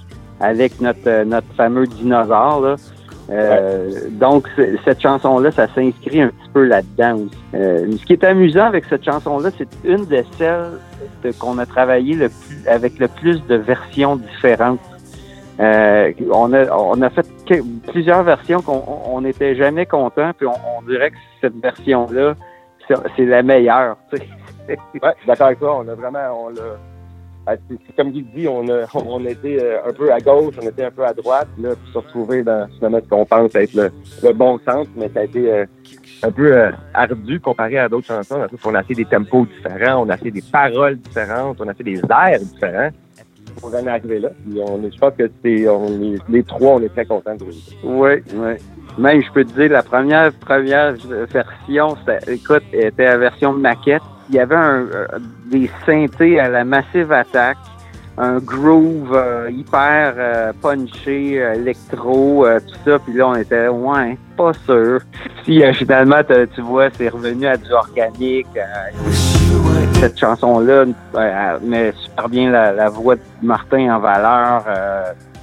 avec 0.41 0.81
notre, 0.81 1.07
euh, 1.07 1.24
notre 1.25 1.48
fameux 1.55 1.88
dinosaure. 1.88 2.62
Là. 2.62 2.75
Euh, 3.29 3.89
Donc, 4.12 4.48
cette 4.83 5.01
chanson-là, 5.01 5.51
ça 5.51 5.67
s'inscrit 5.74 6.21
un 6.21 6.27
petit 6.29 6.50
peu 6.53 6.65
là-dedans 6.65 7.15
aussi. 7.15 7.38
Euh, 7.53 7.91
ce 7.98 8.05
qui 8.05 8.13
est 8.13 8.24
amusant 8.24 8.65
avec 8.65 8.86
cette 8.86 9.05
chanson-là, 9.05 9.50
c'est 9.57 9.69
une 9.86 10.05
de 10.05 10.24
celles 10.38 11.33
qu'on 11.39 11.57
a 11.60 11.65
travaillé 11.65 12.15
le 12.15 12.29
plus, 12.29 12.67
avec 12.67 13.00
le 13.00 13.07
plus 13.07 13.45
de 13.48 13.55
versions 13.55 14.17
différentes. 14.17 14.79
Euh, 15.60 16.12
on, 16.31 16.51
a, 16.53 16.65
on 16.75 17.01
a 17.01 17.10
fait 17.10 17.27
que- 17.45 17.62
plusieurs 17.91 18.24
versions 18.24 18.62
qu'on 18.62 18.83
on 19.05 19.21
n'était 19.21 19.55
jamais 19.55 19.86
content, 19.86 20.31
puis 20.38 20.48
on, 20.48 20.53
on 20.77 20.81
dirait 20.81 21.12
que 21.12 21.17
cette 21.39 21.55
version-là, 21.62 22.33
c'est 22.88 22.95
c'est 23.15 23.25
la 23.25 23.43
meilleure. 23.43 23.95
tu 24.12 24.17
sais. 24.17 24.27
Ouais, 25.01 25.13
d'accord 25.27 25.48
avec 25.48 25.60
toi, 25.60 25.83
on 25.86 25.88
a 25.88 25.93
vraiment, 25.95 26.45
on 26.45 26.50
l'a. 26.50 26.62
Ah, 27.48 27.55
comme 27.98 28.12
Guy 28.12 28.24
dit, 28.36 28.48
on 28.48 28.67
a, 28.69 28.86
on 28.93 29.25
était 29.25 29.57
euh, 29.62 29.89
un 29.89 29.93
peu 29.93 30.12
à 30.12 30.19
gauche, 30.19 30.55
on 30.62 30.67
était 30.67 30.86
un 30.86 30.91
peu 30.91 31.05
à 31.05 31.13
droite, 31.13 31.48
là, 31.57 31.69
puis 31.75 31.91
se 31.91 31.98
retrouver 31.98 32.43
dans 32.43 32.67
ce 32.69 33.10
qu'on 33.10 33.25
pense 33.25 33.55
être 33.55 33.74
le, 33.74 34.33
bon 34.33 34.60
centre, 34.60 34.89
mais 34.95 35.10
ça 35.13 35.21
a 35.21 35.24
été 35.24 35.51
euh, 35.51 35.65
un 36.24 36.31
peu 36.31 36.55
euh, 36.55 36.71
ardu 36.93 37.39
comparé 37.39 37.79
à 37.79 37.89
d'autres 37.89 38.07
chansons. 38.07 38.45
qu'on 38.62 38.75
a 38.75 38.83
fait 38.83 38.93
des 38.93 39.05
tempos 39.05 39.48
différents, 39.48 40.05
on 40.05 40.10
a 40.10 40.17
fait 40.17 40.31
des 40.31 40.43
paroles 40.51 40.98
différentes, 40.98 41.57
on 41.60 41.67
a 41.67 41.74
fait 41.74 41.83
des 41.83 42.00
airs 42.00 42.39
différents. 42.39 42.89
On 43.63 43.67
en 43.67 43.86
est 43.86 43.89
arrivé 43.89 44.19
là. 44.19 44.29
Puis 44.29 44.62
on 44.65 44.81
est, 44.83 44.91
je 44.91 44.98
pense 44.98 45.13
que 45.17 45.29
c'est, 45.43 45.67
on 45.67 46.01
est, 46.01 46.17
les 46.29 46.43
trois, 46.43 46.75
on 46.75 46.81
est 46.81 46.89
très 46.89 47.05
contents 47.05 47.36
de 47.36 47.45
Oui, 47.83 48.12
oui. 48.33 48.53
Même, 48.98 49.21
je 49.21 49.31
peux 49.31 49.43
te 49.43 49.53
dire, 49.53 49.71
la 49.71 49.83
première 49.83 50.31
première 50.33 50.93
version, 50.93 51.95
écoute, 52.27 52.63
était 52.71 53.05
la 53.05 53.17
version 53.17 53.53
maquette. 53.53 54.01
Il 54.31 54.35
y 54.35 54.39
avait 54.39 54.55
un, 54.55 54.85
euh, 54.93 55.07
des 55.47 55.69
synthés 55.85 56.39
à 56.39 56.47
la 56.47 56.63
Massive 56.63 57.11
Attack, 57.11 57.57
un 58.17 58.38
groove 58.38 59.13
euh, 59.13 59.50
hyper 59.51 60.13
euh, 60.17 60.53
punché, 60.61 61.33
électro, 61.33 62.45
euh, 62.45 62.61
tout 62.61 62.75
ça. 62.85 63.00
Puis 63.00 63.13
là, 63.13 63.27
on 63.27 63.35
était, 63.35 63.67
ouais, 63.67 64.17
pas 64.38 64.53
sûr. 64.65 65.01
Puis 65.43 65.61
euh, 65.61 65.73
finalement, 65.73 66.21
tu 66.55 66.61
vois, 66.61 66.89
c'est 66.91 67.09
revenu 67.09 67.45
à 67.45 67.57
du 67.57 67.73
organique. 67.73 68.47
euh, 68.55 69.11
cette 69.95 70.17
chanson-là 70.17 70.85
met 71.61 71.91
super 71.91 72.29
bien 72.29 72.51
la, 72.51 72.71
la 72.71 72.88
voix 72.88 73.17
de 73.17 73.21
Martin 73.41 73.93
en 73.95 74.00
valeur. 74.00 74.63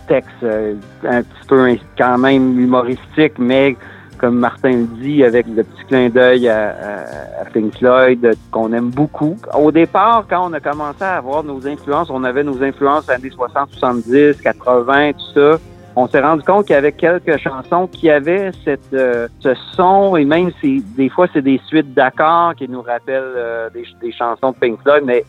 texte 0.09 0.42
un 0.42 1.23
petit 1.23 1.47
peu 1.47 1.76
quand 1.99 2.16
même 2.16 2.59
humoristique, 2.59 3.35
mais 3.38 3.76
comme 4.18 4.37
Martin 4.37 4.70
le 4.70 4.87
dit, 5.00 5.25
avec 5.25 5.46
le 5.46 5.64
petit 5.64 5.84
clin 5.87 6.08
d'œil 6.08 6.48
à, 6.48 7.04
Pink 7.52 7.76
Floyd 7.78 8.37
qu'on 8.50 8.72
aime 8.72 8.90
beaucoup. 8.90 9.37
Au 9.54 9.72
départ, 9.72 10.25
quand 10.28 10.50
on 10.50 10.52
a 10.52 10.60
commencé 10.60 11.02
à 11.02 11.16
avoir 11.16 11.42
nos 11.42 11.66
influences, 11.66 12.10
on 12.10 12.25
avait 12.25 12.44
nos 12.44 12.62
influences 12.62 13.08
années 13.08 13.30
60, 13.30 13.70
70, 13.72 14.42
80, 14.42 15.12
tout 15.12 15.18
ça. 15.34 15.58
On 15.96 16.06
s'est 16.06 16.20
rendu 16.20 16.44
compte 16.44 16.66
qu'il 16.66 16.75
y 16.75 16.76
avait 16.76 16.92
quelques 16.92 17.38
chansons 17.38 17.88
qui 17.88 18.08
avaient 18.10 18.52
euh, 18.68 19.28
ce 19.40 19.54
son 19.75 20.16
et 20.16 20.25
même 20.25 20.52
si 20.60 20.84
des 20.96 21.08
fois 21.08 21.26
c'est 21.32 21.42
des 21.42 21.60
suites 21.66 21.92
d'accords 21.92 22.54
qui 22.54 22.68
nous 22.68 22.82
rappellent 22.82 23.34
euh, 23.37 23.70
des, 23.70 24.12
chansons 24.12 24.52
de 24.52 24.56
Pink 24.56 24.80
Floyd, 24.82 25.02
mais 25.04 25.25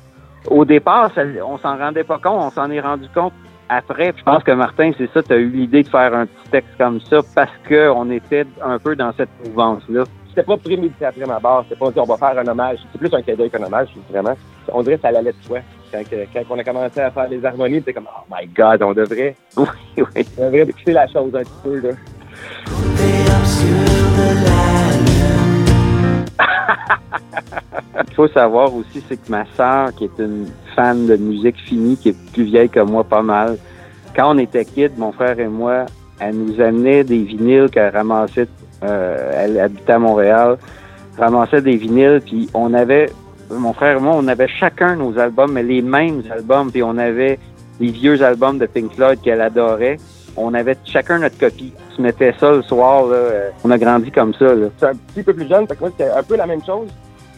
au 0.47 0.65
départ, 0.65 1.11
on 1.43 1.57
s'en 1.57 1.77
rendait 1.77 2.03
pas 2.03 2.19
compte, 2.19 2.39
on 2.39 2.51
s'en 2.51 2.69
est 2.69 2.81
rendu 2.81 3.07
compte 3.15 3.33
après. 3.69 4.13
Je 4.17 4.23
pense 4.23 4.43
que 4.43 4.51
Martin, 4.51 4.91
c'est 4.97 5.11
ça, 5.13 5.23
tu 5.23 5.33
as 5.33 5.37
eu 5.37 5.49
l'idée 5.49 5.83
de 5.83 5.87
faire 5.87 6.13
un 6.13 6.25
petit 6.25 6.49
texte 6.51 6.71
comme 6.77 6.99
ça 7.01 7.19
parce 7.35 7.51
que 7.67 7.89
on 7.89 8.09
était 8.11 8.45
un 8.63 8.77
peu 8.79 8.95
dans 8.95 9.13
cette 9.13 9.29
mouvance-là. 9.45 10.03
C'était 10.29 10.43
pas 10.43 10.57
prémédité 10.57 11.05
après 11.05 11.25
ma 11.25 11.39
barre, 11.39 11.63
c'était 11.63 11.79
pas 11.79 11.91
dit 11.91 11.99
on 11.99 12.05
va 12.05 12.17
faire 12.17 12.37
un 12.37 12.47
hommage. 12.47 12.79
C'est 12.91 12.97
plus 12.97 13.13
un 13.13 13.35
d'œil 13.35 13.49
qu'un 13.49 13.63
hommage, 13.63 13.89
vraiment. 14.09 14.35
On 14.71 14.83
dirait 14.83 14.97
que 14.97 15.01
ça 15.01 15.07
allait 15.09 15.31
de 15.31 15.35
soi. 15.41 15.59
Quand 15.91 16.03
on 16.51 16.59
a 16.59 16.63
commencé 16.63 16.99
à 16.99 17.09
faire 17.09 17.27
les 17.29 17.43
harmonies, 17.43 17.77
c'était 17.77 17.93
comme 17.93 18.07
Oh 18.07 18.23
my 18.31 18.45
god, 18.47 18.83
on 18.83 18.93
devrait. 18.93 19.35
Oui, 19.57 19.65
oui. 19.97 20.25
On 20.37 20.45
devrait 20.45 20.65
pousser 20.65 20.91
la 20.91 21.07
chose 21.07 21.35
un 21.35 21.41
petit 21.41 21.51
peu 21.63 21.79
là. 21.79 21.95
Il 28.09 28.15
faut 28.15 28.27
savoir 28.27 28.73
aussi, 28.75 29.03
c'est 29.07 29.17
que 29.17 29.29
ma 29.29 29.45
sœur, 29.55 29.93
qui 29.95 30.05
est 30.05 30.19
une 30.19 30.47
fan 30.75 31.07
de 31.07 31.15
musique 31.15 31.57
finie, 31.57 31.97
qui 31.97 32.09
est 32.09 32.31
plus 32.33 32.43
vieille 32.43 32.69
que 32.69 32.79
moi 32.79 33.03
pas 33.03 33.21
mal, 33.21 33.57
quand 34.15 34.35
on 34.35 34.37
était 34.37 34.65
kids, 34.65 34.89
mon 34.97 35.11
frère 35.11 35.39
et 35.39 35.47
moi, 35.47 35.85
elle 36.19 36.35
nous 36.35 36.59
amenait 36.59 37.03
des 37.03 37.19
vinyles 37.19 37.69
qu'elle 37.69 37.95
ramassait, 37.95 38.47
euh, 38.83 39.31
elle 39.33 39.59
habitait 39.59 39.93
à 39.93 39.99
Montréal, 39.99 40.57
ramassait 41.17 41.61
des 41.61 41.77
vinyles, 41.77 42.21
puis 42.25 42.49
on 42.53 42.73
avait, 42.73 43.09
mon 43.49 43.73
frère 43.73 43.97
et 43.97 44.01
moi, 44.01 44.15
on 44.17 44.27
avait 44.27 44.47
chacun 44.47 44.95
nos 44.95 45.17
albums, 45.17 45.53
mais 45.53 45.63
les 45.63 45.81
mêmes 45.81 46.23
albums, 46.31 46.71
puis 46.71 46.83
on 46.83 46.97
avait 46.97 47.39
les 47.79 47.91
vieux 47.91 48.21
albums 48.21 48.57
de 48.57 48.65
Pink 48.65 48.93
Floyd 48.93 49.21
qu'elle 49.21 49.41
adorait. 49.41 49.97
On 50.35 50.53
avait 50.53 50.75
chacun 50.85 51.19
notre 51.19 51.37
copie. 51.37 51.73
On 51.91 51.95
se 51.95 52.01
mettait 52.01 52.33
ça 52.39 52.51
le 52.51 52.61
soir, 52.61 53.05
là, 53.07 53.15
euh, 53.15 53.49
on 53.63 53.71
a 53.71 53.77
grandi 53.77 54.11
comme 54.11 54.33
ça. 54.33 54.53
Là. 54.53 54.67
Un 54.81 54.95
petit 54.95 55.23
peu 55.23 55.33
plus 55.33 55.47
jeune, 55.47 55.67
fait 55.67 55.75
que 55.75 55.79
moi, 55.79 55.89
c'était 55.97 56.11
un 56.11 56.23
peu 56.23 56.35
la 56.35 56.45
même 56.45 56.63
chose. 56.65 56.89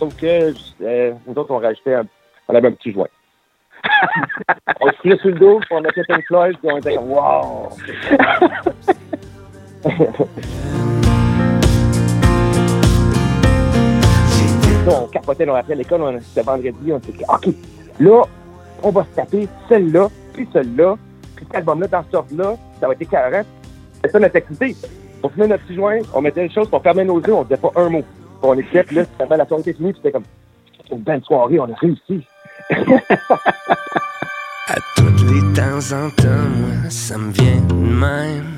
Sauf 0.02 0.16
que 0.18 0.52
euh, 0.82 1.14
nous 1.28 1.36
autres, 1.36 1.52
on 1.52 1.60
rajoutait 1.60 1.94
un 1.94 2.06
on 2.48 2.56
avait 2.56 2.70
un 2.70 2.72
petit 2.72 2.92
joint. 2.92 3.06
on 4.82 4.88
se 4.88 4.96
filait 5.04 5.18
sur 5.18 5.28
le 5.30 5.36
dos, 5.36 5.60
puis 5.60 5.70
on 5.70 5.82
mettait 5.82 6.02
Pink 6.08 6.26
Floyd, 6.26 6.58
puis 6.58 6.72
on 6.74 6.78
était 6.78 6.96
comme 6.96 7.12
wow! 7.12 7.70
On 14.88 15.06
capotait, 15.08 15.46
là, 15.46 15.58
après 15.58 15.76
l'école, 15.76 16.02
on- 16.02 16.20
c'était 16.20 16.42
vendredi, 16.42 16.92
on 16.92 16.98
était 16.98 17.24
OK, 17.30 17.54
là, 18.00 18.24
on 18.82 18.90
va 18.90 19.04
se 19.04 19.16
taper 19.16 19.48
celle-là, 19.70 20.08
puis 20.34 20.48
celle-là, 20.52 20.96
puis 21.36 21.46
cet 21.46 21.58
album-là, 21.58 21.88
dans 21.88 22.04
ce 22.12 22.18
ordre-là, 22.18 22.56
ça 22.80 22.88
va 22.88 22.94
être 22.94 23.02
écœurant. 23.02 23.44
C'était 23.94 24.10
ça 24.10 24.20
notre 24.20 24.36
activité. 24.38 24.76
On 25.22 25.30
fumait 25.30 25.48
notre 25.48 25.64
petit 25.66 25.76
joint, 25.76 26.00
on 26.16 26.22
mettait 26.22 26.44
une 26.44 26.52
chose, 26.52 26.68
puis 26.68 26.76
on 26.76 26.80
fermait 26.82 27.06
nos 27.06 27.22
yeux, 27.22 27.34
on 27.36 27.44
disait 27.44 27.58
pas 27.58 27.72
un 27.76 27.90
mot. 27.90 28.04
On 28.44 28.58
écoutait, 28.58 28.84
puis 28.84 28.96
là, 28.96 29.04
c'était 29.06 29.38
la 29.38 29.46
soirée 29.46 29.60
était 29.60 29.74
finie, 29.74 29.94
puis 29.94 30.02
c'était 30.04 30.12
comme, 30.12 30.24
une 30.92 31.04
belle 31.04 31.22
soirée, 31.24 31.60
on 31.60 31.72
a 31.72 31.76
réussi. 31.76 32.26
À 34.68 34.76
tous 34.96 35.26
les 35.26 35.42
temps 35.54 35.80
en 35.92 36.10
temps, 36.12 36.48
moi, 36.56 36.90
ça 36.90 37.18
me 37.18 37.32
vient 37.32 37.60
de 37.68 37.74
même. 37.74 38.56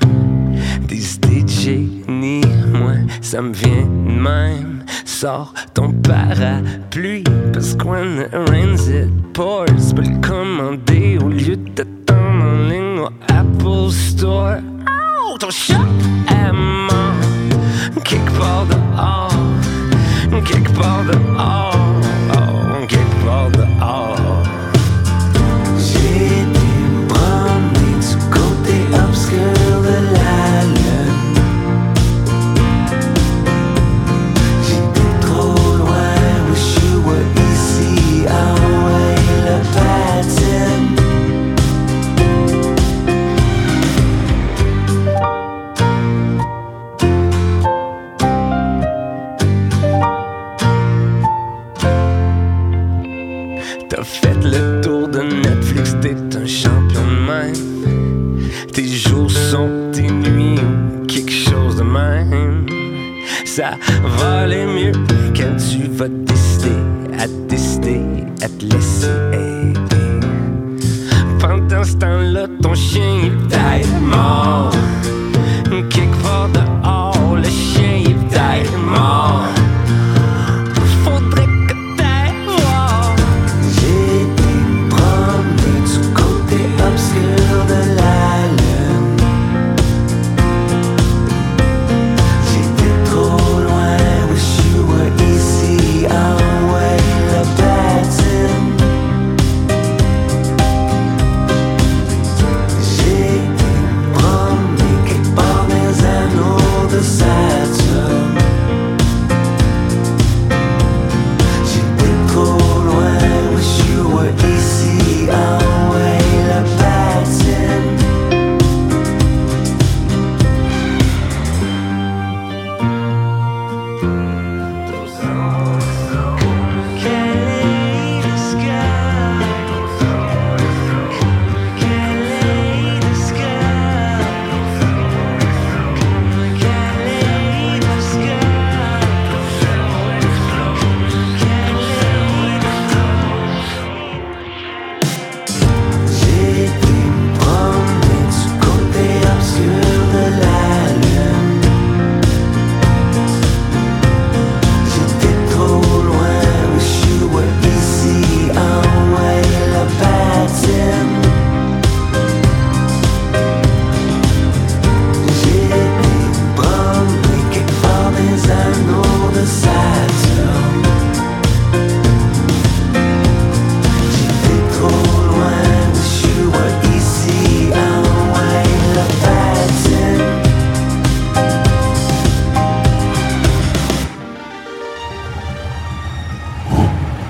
Des 0.86 1.16
idées 1.16 1.42
de 1.42 1.48
génie, 1.48 2.42
moi, 2.72 2.92
ça 3.20 3.42
me 3.42 3.52
vient 3.52 3.82
de 3.82 4.10
même. 4.10 4.84
Sors 5.04 5.52
ton 5.72 5.90
parapluie, 5.90 7.24
parce 7.52 7.74
it 7.74 8.32
rains 8.48 8.88
it 8.88 9.10
pours. 9.32 9.64
Peux 9.96 10.02
le 10.02 10.20
commander 10.20 11.18
au 11.18 11.28
lieu 11.30 11.56
de 11.56 11.68
t'attendre 11.70 12.44
en 12.44 12.68
ligne 12.68 13.00
au 13.00 13.08
Apple 13.28 13.90
Store. 13.90 14.58
Oh, 14.88 15.36
ton 15.38 15.50
chat 15.50 15.80
mort, 16.54 18.02
quelque 18.04 18.38
part 18.38 18.66
dehors, 18.66 19.32
quelque 20.42 20.72
part 20.72 21.73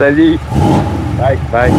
Salut! 0.04 0.38
Bye, 1.16 1.38
bye. 1.50 1.72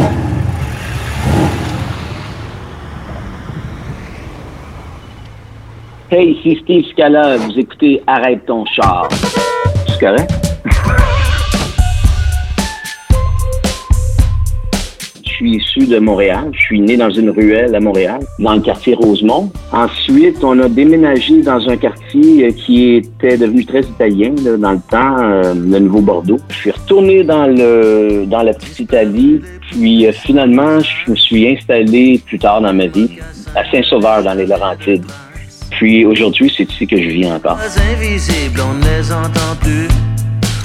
Hey, 6.10 6.32
ici 6.32 6.58
Steve 6.60 6.86
Scala, 6.90 7.36
vous 7.36 7.56
écoutez 7.56 8.02
Arrête 8.04 8.44
ton 8.44 8.64
char. 8.64 9.08
C'est 9.86 10.00
correct? 10.00 10.35
De 15.84 15.98
Montréal. 15.98 16.50
Je 16.52 16.60
suis 16.60 16.80
né 16.80 16.96
dans 16.96 17.10
une 17.10 17.28
ruelle 17.28 17.74
à 17.74 17.80
Montréal, 17.80 18.20
dans 18.38 18.54
le 18.54 18.60
quartier 18.62 18.94
Rosemont. 18.94 19.52
Ensuite, 19.72 20.42
on 20.42 20.58
a 20.60 20.70
déménagé 20.70 21.42
dans 21.42 21.68
un 21.68 21.76
quartier 21.76 22.46
euh, 22.46 22.50
qui 22.50 22.94
était 22.94 23.36
devenu 23.36 23.66
très 23.66 23.82
italien 23.82 24.34
là, 24.42 24.56
dans 24.56 24.72
le 24.72 24.80
temps, 24.90 25.18
euh, 25.20 25.54
le 25.54 25.78
Nouveau-Bordeaux. 25.78 26.38
Je 26.48 26.54
suis 26.54 26.70
retourné 26.70 27.24
dans 27.24 27.46
le 27.46 28.24
dans 28.26 28.42
la 28.42 28.54
petite 28.54 28.80
Italie, 28.80 29.42
puis 29.70 30.06
euh, 30.06 30.12
finalement, 30.12 30.80
je 30.80 31.10
me 31.10 31.16
suis 31.16 31.46
installé 31.46 32.22
plus 32.24 32.38
tard 32.38 32.62
dans 32.62 32.72
ma 32.72 32.86
vie 32.86 33.10
à 33.54 33.70
Saint-Sauveur, 33.70 34.22
dans 34.22 34.34
les 34.34 34.46
Laurentides. 34.46 35.04
Puis 35.72 36.06
aujourd'hui, 36.06 36.50
c'est 36.56 36.72
ici 36.72 36.86
que 36.86 36.96
je 36.96 37.08
vis 37.08 37.30
encore. 37.30 37.58
on 37.58 38.74
ne 38.74 38.98
les 38.98 39.12
entend 39.12 39.54
plus. 39.60 39.88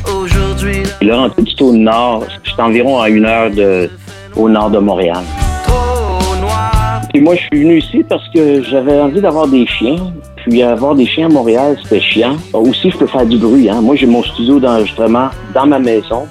Aujourd'hui, 0.10 0.84
Les 1.02 1.08
Laurentides, 1.08 1.48
c'est 1.50 1.62
au 1.62 1.74
nord. 1.74 2.26
C'est 2.46 2.62
environ 2.62 3.02
à 3.02 3.10
une 3.10 3.26
heure 3.26 3.52
de, 3.52 3.90
au 4.36 4.50
nord 4.50 4.70
de 4.70 4.80
Montréal. 4.80 5.24
Puis 7.14 7.22
moi, 7.22 7.36
je 7.36 7.42
suis 7.42 7.64
venu 7.64 7.78
ici 7.80 8.04
parce 8.08 8.28
que 8.34 8.64
j'avais 8.64 9.00
envie 9.00 9.20
d'avoir 9.22 9.48
des 9.48 9.66
chiens. 9.68 9.98
Puis 10.38 10.64
avoir 10.64 10.96
des 10.96 11.06
chiens 11.06 11.28
à 11.28 11.30
Montréal, 11.30 11.78
c'était 11.84 12.00
chiant. 12.00 12.36
Aussi, 12.54 12.90
je 12.90 12.98
peux 12.98 13.08
faire 13.08 13.26
du 13.26 13.38
bruit. 13.38 13.70
Hein. 13.70 13.82
Moi, 13.82 13.96
j'ai 13.96 14.08
mon 14.08 14.24
studio 14.24 14.60
d'enregistrement 14.60 15.30
dans 15.54 15.66
ma 15.68 15.78
maison. 15.80 16.26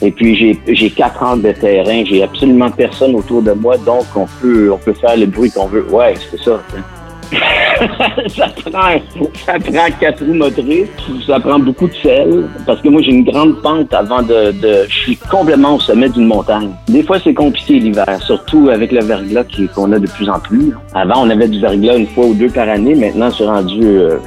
Et 0.00 0.10
puis, 0.10 0.34
j'ai- 0.66 0.90
quatre 0.90 1.22
ans 1.22 1.36
de 1.36 1.52
terrain. 1.52 2.02
J'ai 2.06 2.22
absolument 2.22 2.70
personne 2.70 3.14
autour 3.14 3.42
de 3.42 3.52
moi. 3.52 3.76
Donc, 3.78 4.04
on 4.16 4.26
peut, 4.40 4.72
on 4.72 4.78
peut 4.78 4.94
faire 4.94 5.16
le 5.16 5.26
bruit 5.26 5.50
qu'on 5.50 5.66
veut. 5.66 5.84
Ouais, 5.90 6.14
c'est 6.30 6.40
ça. 6.42 6.60
hein. 6.76 6.80
Ça, 7.30 8.48
prend, 8.48 9.00
ça 9.46 9.58
prend 9.58 9.88
quatre 10.00 10.24
roues 10.24 10.34
motrices, 10.34 10.88
ça 11.26 11.38
prend 11.40 11.58
beaucoup 11.58 11.88
de 11.88 11.94
sel, 12.02 12.48
parce 12.66 12.80
que 12.80 12.88
moi 12.88 13.00
j'ai 13.02 13.12
une 13.12 13.24
grande 13.24 13.60
pente 13.62 13.92
avant 13.94 14.22
de, 14.22 14.52
de 14.52 14.86
je 14.88 14.94
suis 14.94 15.16
complètement 15.16 15.76
au 15.76 15.80
sommet 15.80 16.08
d'une 16.08 16.26
montagne. 16.26 16.70
Des 16.88 17.02
fois 17.02 17.18
c'est 17.22 17.34
compliqué 17.34 17.78
l'hiver, 17.78 18.18
surtout 18.20 18.68
avec 18.70 18.92
le 18.92 19.02
verglas 19.04 19.44
qu'on 19.74 19.92
a 19.92 19.98
de 19.98 20.06
plus 20.06 20.28
en 20.28 20.38
plus. 20.40 20.72
Avant 20.94 21.24
on 21.24 21.30
avait 21.30 21.48
du 21.48 21.60
verglas 21.60 21.96
une 21.96 22.08
fois 22.08 22.26
ou 22.26 22.34
deux 22.34 22.50
par 22.50 22.68
année, 22.68 22.94
maintenant 22.94 23.30
c'est 23.30 23.46
rendu, 23.46 23.80
euh, 23.82 24.18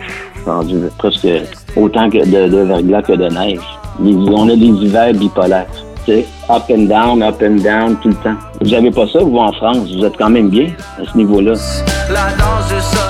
rendu 0.45 0.75
presque 0.97 1.27
autant 1.75 2.09
que 2.09 2.17
de, 2.17 2.49
de 2.49 2.63
verglas 2.63 3.01
que 3.01 3.13
de 3.13 3.27
neige. 3.27 3.59
On 3.99 4.49
a 4.49 4.55
des 4.55 4.65
hivers 4.65 5.13
bipolaires. 5.13 5.67
Up 6.09 6.69
and 6.69 6.87
down, 6.87 7.21
up 7.21 7.41
and 7.41 7.63
down, 7.63 7.97
tout 8.01 8.09
le 8.09 8.15
temps. 8.15 8.35
Vous 8.61 8.69
n'avez 8.69 8.91
pas 8.91 9.07
ça, 9.07 9.19
vous, 9.19 9.37
en 9.37 9.51
France. 9.53 9.89
Vous 9.95 10.05
êtes 10.05 10.17
quand 10.17 10.29
même 10.29 10.49
bien 10.49 10.67
à 10.99 11.05
ce 11.11 11.17
niveau-là. 11.17 11.53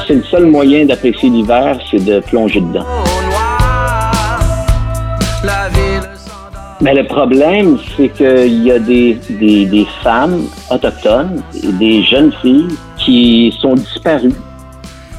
C'est 0.08 0.16
le 0.16 0.24
seul 0.24 0.46
moyen 0.46 0.86
d'apprécier 0.86 1.30
l'hiver, 1.30 1.78
c'est 1.90 2.04
de 2.04 2.20
plonger 2.20 2.62
dedans. 2.62 2.86
Mais 6.82 6.94
le 6.94 7.06
problème, 7.08 7.78
c'est 7.96 8.10
qu'il 8.10 8.64
y 8.64 8.72
a 8.72 8.80
des, 8.80 9.18
des, 9.30 9.66
des 9.66 9.88
femmes 10.04 10.48
autochtones 10.70 11.42
et 11.64 11.72
des 11.72 12.04
jeunes 12.04 12.34
filles 12.42 12.68
qui 12.98 13.58
sont 13.62 13.76
disparues, 13.76 14.34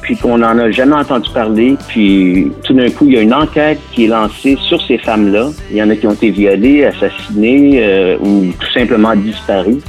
puis 0.05 0.15
qu'on 0.15 0.37
n'en 0.37 0.55
a 0.59 0.69
jamais 0.69 0.93
entendu 0.93 1.31
parler, 1.33 1.75
puis 1.87 2.51
tout 2.63 2.75
d'un 2.75 2.91
coup, 2.91 3.05
il 3.07 3.13
y 3.15 3.17
a 3.17 3.21
une 3.21 3.33
enquête 3.33 3.79
qui 3.91 4.05
est 4.05 4.07
lancée 4.07 4.55
sur 4.61 4.79
ces 4.83 4.99
femmes-là. 4.99 5.49
Il 5.71 5.77
y 5.77 5.81
en 5.81 5.89
a 5.89 5.95
qui 5.95 6.05
ont 6.05 6.13
été 6.13 6.29
violées, 6.29 6.85
assassinées 6.85 7.79
euh, 7.79 8.15
ou 8.19 8.53
tout 8.59 8.71
simplement 8.71 9.15
disparues. 9.15 9.81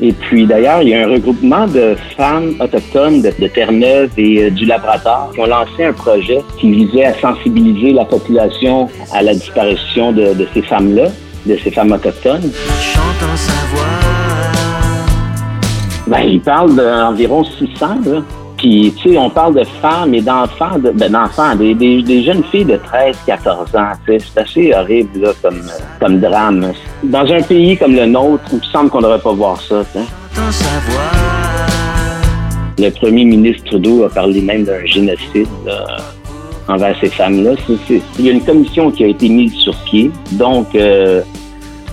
Et 0.00 0.12
puis 0.12 0.44
d'ailleurs, 0.44 0.82
il 0.82 0.88
y 0.88 0.94
a 0.94 1.06
un 1.06 1.08
regroupement 1.08 1.68
de 1.68 1.94
femmes 2.16 2.56
autochtones 2.58 3.22
de, 3.22 3.32
de 3.38 3.46
Terre-Neuve 3.46 4.10
et 4.16 4.42
euh, 4.42 4.50
du 4.50 4.64
Labrador 4.64 5.30
qui 5.32 5.38
ont 5.38 5.46
lancé 5.46 5.84
un 5.84 5.92
projet 5.92 6.40
qui 6.58 6.72
visait 6.72 7.04
à 7.04 7.14
sensibiliser 7.14 7.92
la 7.92 8.04
population 8.04 8.88
à 9.12 9.22
la 9.22 9.34
disparition 9.34 10.10
de, 10.10 10.34
de 10.34 10.48
ces 10.52 10.62
femmes-là, 10.62 11.10
de 11.46 11.56
ces 11.62 11.70
femmes 11.70 11.92
autochtones. 11.92 12.50
chantant 12.80 13.36
sa 13.36 13.52
voix. 13.72 13.86
Ben, 16.08 16.22
ils 16.22 16.40
parlent 16.40 16.74
d'environ 16.74 17.44
600, 17.44 17.86
là. 18.04 18.22
Puis, 18.62 18.94
tu 18.96 19.10
sais, 19.10 19.18
on 19.18 19.28
parle 19.28 19.56
de 19.56 19.64
femmes 19.64 20.14
et 20.14 20.20
d'enfants, 20.20 20.78
de, 20.78 20.92
ben, 20.92 21.10
d'enfants, 21.10 21.56
des, 21.56 21.74
des, 21.74 22.00
des 22.00 22.22
jeunes 22.22 22.44
filles 22.44 22.64
de 22.64 22.76
13, 22.76 23.16
14 23.26 23.74
ans, 23.74 23.90
tu 24.06 24.12
sais. 24.12 24.24
C'est 24.32 24.40
assez 24.40 24.72
horrible, 24.72 25.20
là, 25.20 25.32
comme, 25.42 25.60
comme 25.98 26.20
drame. 26.20 26.72
Dans 27.02 27.26
un 27.26 27.42
pays 27.42 27.76
comme 27.76 27.96
le 27.96 28.06
nôtre, 28.06 28.44
où 28.52 28.60
il 28.62 28.70
semble 28.70 28.88
qu'on 28.88 28.98
ne 28.98 29.02
devrait 29.02 29.18
pas 29.18 29.32
voir 29.32 29.60
ça, 29.60 29.82
tu. 29.92 29.98
Le 32.78 32.90
premier 32.90 33.24
ministre 33.24 33.64
Trudeau 33.64 34.04
a 34.04 34.08
parlé 34.08 34.40
même 34.40 34.62
d'un 34.62 34.86
génocide 34.86 35.48
là, 35.66 35.84
envers 36.68 36.96
ces 37.00 37.08
femmes-là. 37.08 37.54
Il 37.88 38.24
y 38.24 38.28
a 38.28 38.32
une 38.32 38.44
commission 38.44 38.92
qui 38.92 39.02
a 39.02 39.08
été 39.08 39.28
mise 39.28 39.54
sur 39.54 39.74
pied. 39.86 40.12
Donc, 40.32 40.72
euh, 40.76 41.22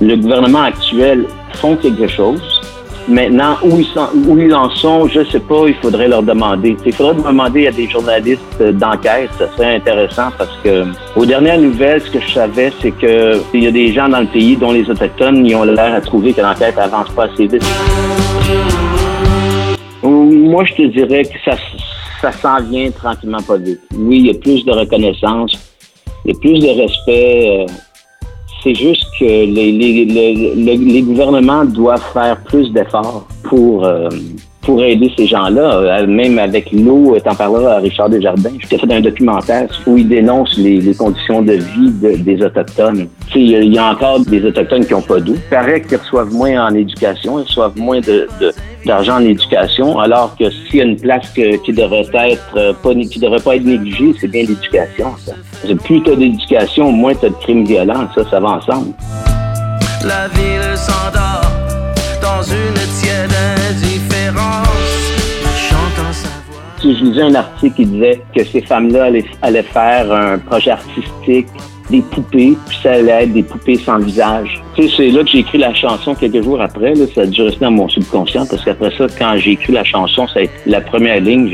le 0.01 0.15
gouvernement 0.17 0.62
actuel 0.62 1.25
font 1.53 1.75
quelque 1.75 2.08
chose. 2.08 2.59
Maintenant, 3.10 3.58
où 3.63 3.80
ils, 4.38 4.54
en 4.54 4.69
sont, 4.69 5.08
je 5.08 5.24
sais 5.26 5.39
pas, 5.39 5.67
il 5.67 5.74
faudrait 5.76 6.08
leur 6.08 6.22
demander. 6.22 6.78
Il 6.86 6.93
faudrait 6.93 7.15
demander 7.15 7.65
à 7.65 7.72
des 7.72 7.89
journalistes 7.89 8.41
euh, 8.62 8.72
d'enquête, 8.72 9.32
ça 9.39 9.50
serait 9.54 9.78
intéressant 9.78 10.30
parce 10.38 10.56
que, 10.63 10.86
aux 11.15 11.26
dernières 11.26 11.60
nouvelles, 11.60 12.02
ce 12.02 12.12
que 12.12 12.19
je 12.19 12.32
savais, 12.32 12.72
c'est 12.80 12.91
que 12.91 13.41
il 13.54 13.63
y 13.63 13.67
a 13.67 13.72
des 13.72 13.91
gens 13.93 14.10
dans 14.10 14.19
le 14.19 14.28
pays 14.28 14.56
dont 14.56 14.72
les 14.72 14.88
Autochtones, 14.88 15.43
ils 15.43 15.56
ont 15.56 15.63
l'air 15.63 15.95
à 15.95 16.02
trouver 16.02 16.34
que 16.34 16.41
l'enquête 16.41 16.78
avance 16.78 17.10
pas 17.10 17.26
assez 17.26 17.48
vite. 17.48 17.65
Moi, 20.04 20.63
je 20.65 20.74
te 20.76 20.86
dirais 20.88 21.24
que 21.24 21.38
ça, 21.43 21.58
ça 22.22 22.32
s'en 22.32 22.62
vient 22.62 22.91
tranquillement 22.91 23.41
pas 23.41 23.58
vite. 23.58 23.82
Oui, 23.98 24.17
il 24.19 24.28
y 24.28 24.30
a 24.30 24.36
plus 24.36 24.63
de 24.65 24.72
reconnaissance, 24.72 25.54
il 26.26 26.34
y 26.34 26.38
a 26.38 26.39
plus 26.39 26.60
de 26.60 26.82
respect. 26.82 27.65
C'est 28.63 28.76
juste 28.76 29.06
que 29.19 29.24
les, 29.26 29.45
les, 29.72 30.06
les, 30.06 30.34
les- 30.56 30.78
les 30.78 31.02
gouvernements 31.02 31.63
doivent 31.65 32.04
faire 32.13 32.41
plus 32.43 32.72
d'efforts 32.72 33.26
pour, 33.43 33.86
euh, 33.86 34.10
pour 34.62 34.84
aider 34.84 35.12
ces 35.17 35.26
gens-là. 35.28 35.76
Euh, 36.02 36.08
Même 36.08 36.38
avec 36.39 36.72
l'eau, 36.72 37.17
t'en 37.24 37.36
parleras 37.36 37.76
à 37.76 37.80
Richard 37.80 38.10
Desjardins. 38.10 38.52
J'ai 38.69 38.78
fait 38.78 38.93
un 38.93 39.02
documentaire 39.02 39.67
où 39.88 39.98
il 39.98 40.08
dénonce 40.08 40.58
les, 40.58 40.93
conditions 40.93 41.41
de 41.41 41.54
vie 41.54 41.91
de- 41.91 42.17
des 42.17 42.43
Autochtones. 42.43 43.08
Il 43.36 43.74
y, 43.74 43.78
a- 43.78 43.86
encore 43.91 44.19
des 44.22 44.43
Autochtones 44.43 44.86
qui 44.86 44.93
n'ont 44.93 45.02
pas 45.02 45.19
d'eau. 45.19 45.34
Il 45.36 45.50
paraît 45.50 45.82
qu'ils 45.82 45.98
reçoivent 45.98 46.34
moins 46.34 46.67
en 46.67 46.74
éducation, 46.76 47.39
ils 47.39 47.43
reçoivent 47.43 47.78
moins 47.78 48.00
d'argent 48.86 49.15
en 49.17 49.24
éducation, 49.26 49.98
alors 50.00 50.36
que 50.38 50.50
s'il 50.50 50.76
y 50.80 50.82
a 50.82 50.86
une 50.86 51.00
place 51.00 51.28
qui 51.30 51.74
devrait 51.74 52.06
être 52.32 52.56
euh, 52.58 52.74
qui 53.10 53.19
devrait 53.19 53.39
pas 53.39 53.56
être 53.56 53.65
négligée, 53.65 54.13
c'est 54.19 54.28
bien 54.28 54.41
l'éducation. 54.43 55.13
Ça. 55.26 55.34
Plus 55.86 56.02
tu 56.04 56.12
as 56.12 56.15
d'éducation, 56.15 56.91
moins 56.91 57.13
tu 57.15 57.26
as 57.26 57.30
de 57.30 57.36
crimes 57.36 57.65
violents. 57.65 58.08
Ça, 58.15 58.24
ça 58.30 58.39
va 58.39 58.50
ensemble. 58.50 58.93
La 60.06 60.28
ville 60.30 60.76
s'endort 60.76 61.52
dans 62.22 62.41
une 62.43 62.74
tiède 63.02 63.29
je 66.82 67.04
lisais 67.04 67.22
un 67.22 67.36
article 67.36 67.76
qui 67.76 67.86
disait 67.86 68.22
que 68.36 68.44
ces 68.44 68.62
femmes-là 68.62 69.12
allaient, 69.42 69.63
faire 69.63 70.12
un 70.12 70.38
projet 70.38 70.72
artistique, 70.72 71.48
des 71.89 72.02
poupées, 72.02 72.56
puis 72.68 72.78
ça 72.84 72.92
allait 72.92 73.24
être 73.24 73.34
des 73.34 73.42
poupées 73.42 73.78
sans 73.78 73.98
visage. 73.98 74.62
Tu 74.76 74.88
sais, 74.88 74.94
c'est 74.96 75.10
là 75.10 75.24
que 75.24 75.30
j'ai 75.30 75.39
écrit 75.39 75.58
la 75.58 75.74
chanson 75.74 76.13
quelques 76.13 76.44
jours 76.44 76.62
après. 76.62 76.94
Ça 77.15 77.22
a 77.22 77.26
dû 77.26 77.42
rester 77.42 77.65
dans 77.65 77.72
mon 77.72 77.89
subconscient 77.89 78.46
parce 78.46 78.63
qu'après 78.63 78.92
ça, 78.96 79.08
quand 79.18 79.36
j'ai 79.38 79.52
écrit 79.52 79.74
la 79.74 79.84
chanson, 79.84 80.28
été 80.36 80.52
la 80.68 80.82
première 80.82 81.20
ligne. 81.20 81.48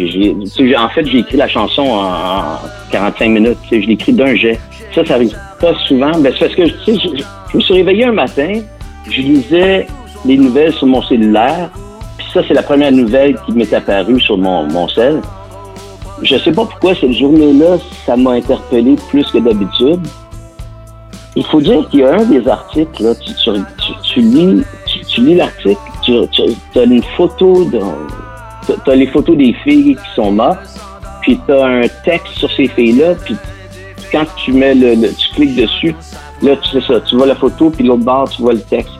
En 0.78 0.90
fait, 0.90 1.06
j'ai 1.06 1.20
écrit 1.20 1.38
la 1.38 1.48
chanson 1.48 1.84
en, 1.84 2.04
en 2.04 2.60
45 2.92 3.30
minutes. 3.30 3.58
Tu 3.64 3.70
sais, 3.70 3.82
je 3.82 3.88
l'ai 3.88 3.94
écrit 3.94 4.12
d'un 4.12 4.36
jet. 4.36 4.60
Ça, 4.94 5.06
ça 5.06 5.16
arrive 5.16 5.36
pas 5.62 5.74
souvent. 5.88 6.12
C'est 6.14 6.40
parce 6.40 6.56
que 6.56 6.64
tu 6.64 6.84
sais, 6.86 7.00
je, 7.02 7.24
je 7.52 7.58
me 7.58 7.62
suis 7.62 7.74
réveillé 7.76 8.04
un 8.04 8.12
matin, 8.12 8.60
je 9.10 9.22
lisais 9.22 9.88
les 10.26 10.38
nouvelles 10.38 10.74
sur 10.74 10.88
mon 10.88 11.02
cellulaire, 11.04 11.70
ça, 12.36 12.42
c'est 12.48 12.54
la 12.54 12.64
première 12.64 12.92
nouvelle 12.92 13.38
qui 13.46 13.54
m'est 13.54 13.74
apparue 13.74 14.20
sur 14.20 14.38
mon, 14.38 14.68
mon 14.70 14.90
cell. 14.90 15.22
Je 16.22 16.38
sais 16.38 16.52
pas 16.52 16.66
pourquoi 16.66 16.94
cette 16.94 17.14
journée-là, 17.14 17.78
ça 18.06 18.18
m'a 18.18 18.32
interpellé 18.32 18.98
plus 19.10 19.26
que 19.32 19.38
d'habitude. 19.38 20.02
Il 21.38 21.46
faut 21.46 21.62
dire 21.62 21.88
qu'il 21.90 22.02
y 22.02 22.04
a 22.04 22.14
un 22.16 22.24
des 22.26 22.46
articles, 22.48 23.04
là, 23.04 23.16
tu, 23.16 23.32
tu, 24.04 24.20
lis, 24.22 24.64
tu, 25.10 25.22
lis 25.22 25.36
l'article, 25.36 25.80
tu, 26.04 26.14
as 26.80 26.84
une 26.84 27.04
photo. 27.18 27.70
Tu 27.72 28.92
as 28.92 28.96
les 28.96 29.08
photos 29.08 29.38
des 29.38 29.54
filles 29.64 29.96
qui 29.96 30.16
sont 30.16 30.32
mortes, 30.32 30.60
puis 31.22 31.40
tu 31.48 31.54
un 31.54 31.82
texte 32.04 32.34
sur 32.38 32.52
ces 32.52 32.68
filles-là, 32.68 33.16
puis 33.24 33.36
quand 34.12 34.26
tu 34.44 34.52
mets 34.54 34.76
le, 34.76 34.96
le- 34.96 35.14
tu 35.14 35.30
cliques 35.36 35.56
dessus, 35.56 35.96
là 36.42 36.56
tu 36.58 36.70
fais 36.82 36.94
ça, 36.94 37.00
tu 37.02 37.16
vois 37.16 37.28
la 37.28 37.36
photo, 37.36 37.70
puis 37.70 37.86
l'autre 37.86 38.04
bord, 38.04 38.30
tu 38.30 38.42
vois 38.42 38.54
le 38.54 38.62
texte. 38.62 38.92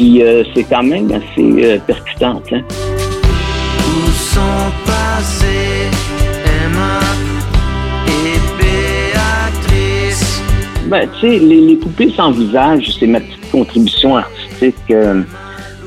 Puis 0.00 0.22
euh, 0.22 0.42
c'est 0.54 0.64
quand 0.64 0.82
même 0.82 1.12
assez 1.12 1.62
euh, 1.62 1.78
percutant. 1.86 2.40
Hein? 2.52 2.62
Où 2.70 4.10
sont 4.10 4.40
passées 4.86 5.90
Emma 6.42 7.00
et 8.08 8.40
Béatrice? 8.56 10.40
Ben, 10.86 11.06
tu 11.20 11.20
sais, 11.20 11.38
les, 11.38 11.60
les 11.60 11.76
poupées 11.76 12.10
sans 12.16 12.30
visage, 12.30 12.96
c'est 12.98 13.06
ma 13.06 13.20
petite 13.20 13.50
contribution 13.52 14.16
artistique 14.16 14.74
euh, 14.90 15.20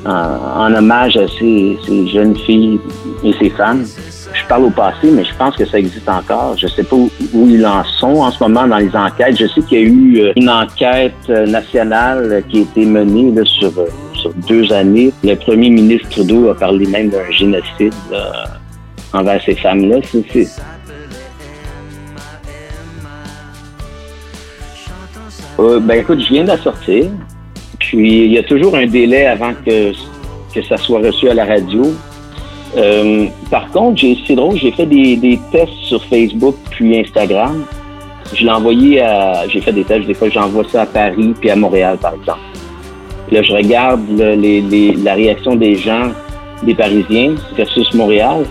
en, 0.06 0.12
en 0.12 0.76
hommage 0.76 1.18
à 1.18 1.28
ces, 1.40 1.76
ces 1.84 2.08
jeunes 2.10 2.38
filles 2.38 2.80
et 3.24 3.34
ces 3.40 3.50
femmes. 3.50 3.84
Je 4.32 4.48
parle 4.48 4.66
au 4.66 4.70
passé, 4.70 5.10
mais 5.12 5.24
je 5.24 5.34
pense 5.40 5.56
que 5.56 5.66
ça 5.66 5.80
existe 5.80 6.08
encore. 6.08 6.56
Je 6.56 6.68
sais 6.68 6.84
pas 6.84 6.96
où, 6.96 7.10
où 7.34 7.48
ils 7.48 7.66
en 7.66 7.84
sont 7.84 8.18
en 8.18 8.30
ce 8.30 8.44
moment 8.44 8.68
dans 8.68 8.78
les 8.78 8.96
enquêtes. 8.96 9.40
Je 9.40 9.48
sais 9.48 9.62
qu'il 9.62 9.80
y 9.80 9.82
a 9.82 9.86
eu 9.86 10.20
euh, 10.20 10.34
une 10.36 10.52
enquête 10.52 11.30
nationale 11.30 12.44
qui 12.50 12.60
a 12.60 12.62
été 12.62 12.86
menée 12.86 13.32
là, 13.32 13.44
sur, 13.46 13.72
sur 14.24 14.34
deux 14.48 14.72
années. 14.74 15.12
Le 15.24 15.36
premier 15.36 15.70
ministre 15.70 16.10
Trudeau 16.10 16.50
a 16.50 16.56
parlé 16.56 16.86
même 16.88 17.10
d'un 17.10 17.30
génocide 17.32 17.94
envers 19.14 19.42
ces 19.44 19.56
femmes-là. 19.56 19.98
C'est- 20.32 20.48
Euh, 25.60 25.80
ben 25.80 26.00
écoute, 26.00 26.20
je 26.20 26.30
viens 26.34 26.44
de 26.44 26.48
la 26.50 26.58
sortir. 26.58 27.06
Puis 27.80 28.26
il 28.26 28.32
y 28.32 28.38
a 28.38 28.44
toujours 28.44 28.76
un 28.76 28.88
délai 28.88 29.26
avant 29.26 29.54
que, 29.66 29.92
que 30.54 30.62
ça 30.64 30.78
soit 30.78 31.00
reçu 31.00 31.30
à 31.30 31.34
la 31.34 31.46
radio. 31.46 31.94
Euh, 32.76 33.28
par 33.52 33.70
contre, 33.70 34.02
c'est 34.28 34.36
drôle, 34.36 34.58
j'ai 34.58 34.72
fait 34.72 34.88
des, 34.88 35.16
des 35.16 35.40
tests 35.52 35.74
sur 35.84 36.04
Facebook 36.06 36.56
puis 36.72 36.98
Instagram. 37.00 37.66
Je 38.34 38.44
l'ai 38.46 38.52
envoyé 38.52 39.02
à. 39.02 39.48
J'ai 39.48 39.62
fait 39.62 39.74
des 39.74 39.84
tests, 39.84 40.08
des 40.08 40.16
fois 40.16 40.30
j'envoie 40.30 40.64
ça 40.72 40.82
à 40.84 40.86
Paris 40.88 41.34
puis 41.40 41.52
à 41.52 41.56
Montréal, 41.56 41.98
par 42.02 42.16
exemple. 42.16 42.40
Là, 43.34 43.42
je 43.42 43.52
regarde 43.52 44.02
la 44.16 45.14
réaction 45.16 45.56
des 45.56 45.76
gens, 45.76 46.12
des 46.62 46.76
Parisiens 46.76 47.34
versus 47.58 47.92
Montréal. 47.96 48.46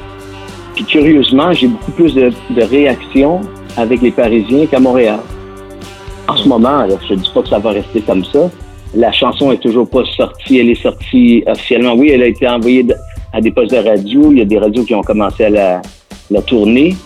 Puis 0.74 0.82
curieusement, 0.82 1.52
j'ai 1.52 1.68
beaucoup 1.68 1.92
plus 1.92 2.12
de, 2.16 2.32
réactions 2.68 3.42
avec 3.76 4.02
les 4.02 4.10
Parisiens 4.10 4.66
qu'à 4.66 4.80
Montréal. 4.80 5.20
En 6.26 6.36
ce 6.36 6.48
moment, 6.48 6.84
je 7.08 7.14
ne 7.14 7.20
dis 7.20 7.30
pas 7.32 7.42
que 7.42 7.48
ça 7.50 7.60
va 7.60 7.70
rester 7.70 8.00
comme 8.00 8.24
ça. 8.24 8.50
La 8.92 9.12
chanson 9.12 9.52
est 9.52 9.62
toujours 9.62 9.88
pas 9.88 10.02
sortie. 10.16 10.58
Elle 10.58 10.70
est 10.70 10.82
sortie 10.82 11.44
officiellement. 11.46 11.94
Oui, 11.94 12.10
elle 12.12 12.24
a 12.24 12.26
été 12.26 12.48
envoyée 12.48 12.84
à 13.32 13.40
des 13.40 13.52
postes 13.52 13.70
de 13.70 13.88
radio. 13.88 14.32
Il 14.32 14.38
y 14.38 14.42
a 14.42 14.46
des 14.46 14.58
radios 14.58 14.82
qui 14.82 14.96
ont 14.96 15.02
commencé 15.02 15.44
à 15.44 15.50
la, 15.50 15.82
la 16.28 16.42
tournée. 16.42 16.96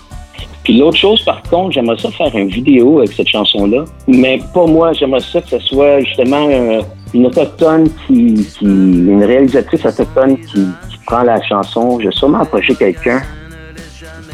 Puis 0.66 0.78
l'autre 0.78 0.96
chose, 0.96 1.22
par 1.22 1.40
contre, 1.44 1.74
j'aimerais 1.74 1.96
ça 1.96 2.10
faire 2.10 2.34
une 2.34 2.48
vidéo 2.48 2.98
avec 2.98 3.12
cette 3.12 3.28
chanson-là. 3.28 3.84
Mais 4.08 4.40
pas 4.52 4.66
moi, 4.66 4.92
j'aimerais 4.94 5.20
ça 5.20 5.40
que 5.40 5.50
ce 5.50 5.60
soit 5.60 6.00
justement 6.00 6.48
euh, 6.50 6.82
une 7.14 7.26
autochtone 7.26 7.88
qui, 8.04 8.34
qui, 8.34 8.64
une 8.64 9.22
réalisatrice 9.22 9.86
autochtone 9.86 10.36
qui, 10.38 10.66
qui 10.90 10.98
prend 11.06 11.22
la 11.22 11.40
chanson. 11.40 12.00
Je 12.00 12.08
vais 12.08 12.14
sûrement 12.16 12.40
approcher 12.40 12.74
quelqu'un 12.74 13.22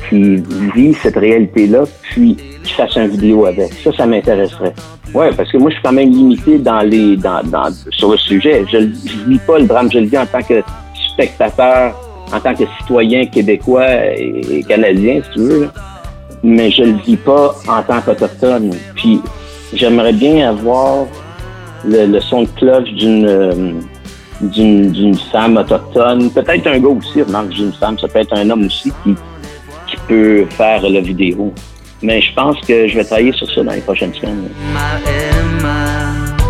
qui 0.08 0.36
vit 0.74 0.94
cette 0.94 1.16
réalité-là, 1.16 1.84
puis 2.00 2.38
qui 2.64 2.72
fasse 2.72 2.96
une 2.96 3.08
vidéo 3.08 3.44
avec. 3.44 3.70
Ça, 3.84 3.92
ça 3.92 4.06
m'intéresserait. 4.06 4.72
Ouais, 5.12 5.32
parce 5.36 5.52
que 5.52 5.58
moi, 5.58 5.68
je 5.68 5.74
suis 5.74 5.82
quand 5.82 5.92
même 5.92 6.12
limité 6.12 6.56
dans 6.56 6.80
les, 6.80 7.14
dans, 7.18 7.42
dans, 7.44 7.70
sur 7.90 8.12
le 8.12 8.16
sujet. 8.16 8.64
Je 8.72 8.78
ne 8.78 9.28
vis 9.28 9.40
pas 9.46 9.58
le 9.58 9.66
drame, 9.66 9.92
je 9.92 9.98
le 9.98 10.06
vis 10.06 10.16
en 10.16 10.24
tant 10.24 10.40
que 10.40 10.62
spectateur, 11.12 11.94
en 12.32 12.40
tant 12.40 12.54
que 12.54 12.64
citoyen 12.78 13.26
québécois 13.26 13.86
et, 14.16 14.64
canadien, 14.66 15.20
si 15.24 15.30
tu 15.32 15.40
veux. 15.40 15.68
Mais 16.42 16.70
je 16.70 16.82
le 16.82 16.98
vis 16.98 17.16
pas 17.16 17.54
en 17.68 17.82
tant 17.82 18.00
qu'autochtone. 18.00 18.74
Puis, 18.94 19.20
j'aimerais 19.72 20.12
bien 20.12 20.50
avoir 20.50 21.06
le, 21.84 22.06
le 22.06 22.20
son 22.20 22.42
de 22.42 22.48
cloche 22.56 22.90
d'une 22.90 23.26
euh, 23.26 23.72
d'une 24.42 24.90
d'une 24.90 25.16
femme 25.16 25.56
autochtone, 25.56 26.30
peut-être 26.30 26.66
un 26.66 26.78
gars 26.78 26.88
aussi, 26.88 27.22
remarque, 27.22 27.50
d'une 27.50 27.72
femme, 27.72 27.98
ça 27.98 28.08
peut 28.08 28.18
être 28.18 28.36
un 28.36 28.50
homme 28.50 28.66
aussi 28.66 28.92
qui, 29.04 29.14
qui 29.86 29.96
peut 30.08 30.44
faire 30.50 30.82
la 30.88 31.00
vidéo. 31.00 31.52
Mais 32.02 32.20
je 32.20 32.34
pense 32.34 32.58
que 32.66 32.88
je 32.88 32.96
vais 32.96 33.04
travailler 33.04 33.32
sur 33.32 33.48
ça 33.52 33.62
dans 33.62 33.72
les 33.72 33.80
prochaines 33.80 34.12
semaines. 34.14 34.48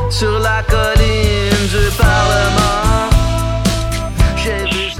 Sur 0.09 0.39
la 0.39 0.63
colline 0.69 1.69
du 1.69 1.97
Parlement. 1.99 3.11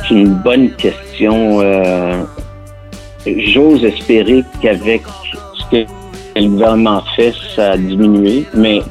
C'est 0.09 0.15
une 0.15 0.35
bonne 0.35 0.71
question. 0.73 1.61
Euh, 1.63 2.23
J'ose 3.27 3.85
espérer 3.85 4.43
qu'avec 4.61 5.03
ce 5.55 5.65
que 5.71 5.91
le 6.37 6.49
gouvernement 6.49 7.03
fait, 7.15 7.33
ça 7.55 7.73
a 7.73 7.77
diminué. 7.77 8.45
Mais 8.55 8.83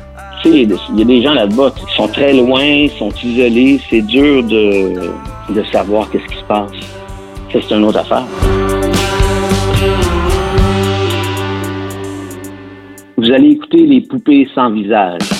il 0.46 0.72
y 0.96 1.02
a 1.02 1.06
des 1.06 1.22
gens 1.22 1.34
là-bas 1.34 1.72
qui 1.76 1.96
sont 1.96 2.08
très 2.08 2.34
loin, 2.34 2.88
sont 2.98 3.12
isolés. 3.24 3.80
C'est 3.90 4.02
dur 4.02 4.44
de, 4.44 4.94
de 5.54 5.64
savoir 5.72 6.10
qu'est-ce 6.10 6.26
qui 6.26 6.40
se 6.40 6.46
passe. 6.46 6.72
Ça, 7.52 7.60
c'est 7.62 7.76
une 7.76 7.84
autre 7.84 8.00
affaire. 8.00 8.26
Vous 13.18 13.32
allez 13.32 13.50
écouter 13.50 13.86
les 13.86 14.02
poupées 14.02 14.48
sans 14.56 14.72
visage. 14.72 15.31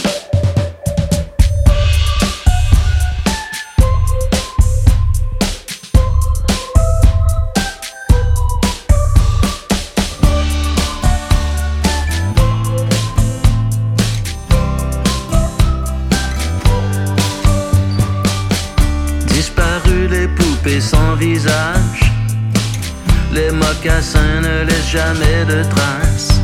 Jamais 24.92 25.46
de 25.48 25.64
traces. 25.64 26.42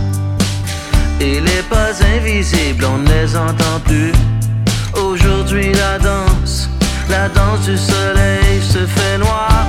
Et 1.19 1.41
les 1.41 1.63
pas 1.69 1.91
invisibles, 2.15 2.85
on 2.85 2.99
ne 2.99 3.09
les 3.09 3.35
entend 3.35 3.79
plus. 3.83 4.13
Aujourd'hui, 4.93 5.73
la 5.73 5.99
danse, 5.99 6.69
la 7.09 7.27
danse 7.27 7.65
du 7.65 7.77
soleil 7.77 8.61
se 8.61 8.85
fait 8.85 9.17
noir, 9.17 9.65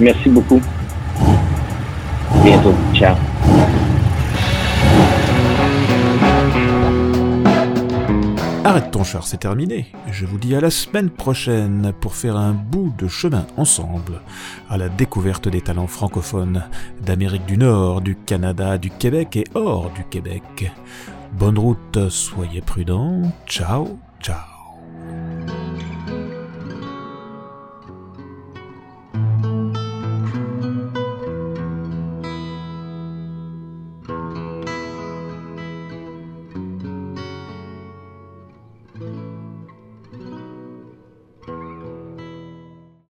Merci 0.00 0.30
beaucoup. 0.30 0.60
Bientôt. 2.42 2.74
Ciao. 2.94 3.14
Arrête 8.64 8.90
ton 8.92 9.04
char, 9.04 9.26
c'est 9.26 9.38
terminé. 9.38 9.86
Je 10.10 10.26
vous 10.26 10.38
dis 10.38 10.54
à 10.54 10.60
la 10.60 10.70
semaine 10.70 11.10
prochaine 11.10 11.92
pour 12.00 12.14
faire 12.14 12.36
un 12.36 12.52
bout 12.52 12.94
de 12.98 13.08
chemin 13.08 13.46
ensemble 13.56 14.20
à 14.68 14.76
la 14.76 14.88
découverte 14.88 15.48
des 15.48 15.60
talents 15.60 15.86
francophones 15.86 16.62
d'Amérique 17.04 17.46
du 17.46 17.58
Nord, 17.58 18.00
du 18.00 18.16
Canada, 18.16 18.78
du 18.78 18.90
Québec 18.90 19.36
et 19.36 19.44
hors 19.54 19.90
du 19.90 20.04
Québec. 20.04 20.70
Bonne 21.32 21.58
route, 21.58 22.08
soyez 22.10 22.60
prudents. 22.60 23.22
Ciao, 23.46 23.98
ciao. 24.20 24.49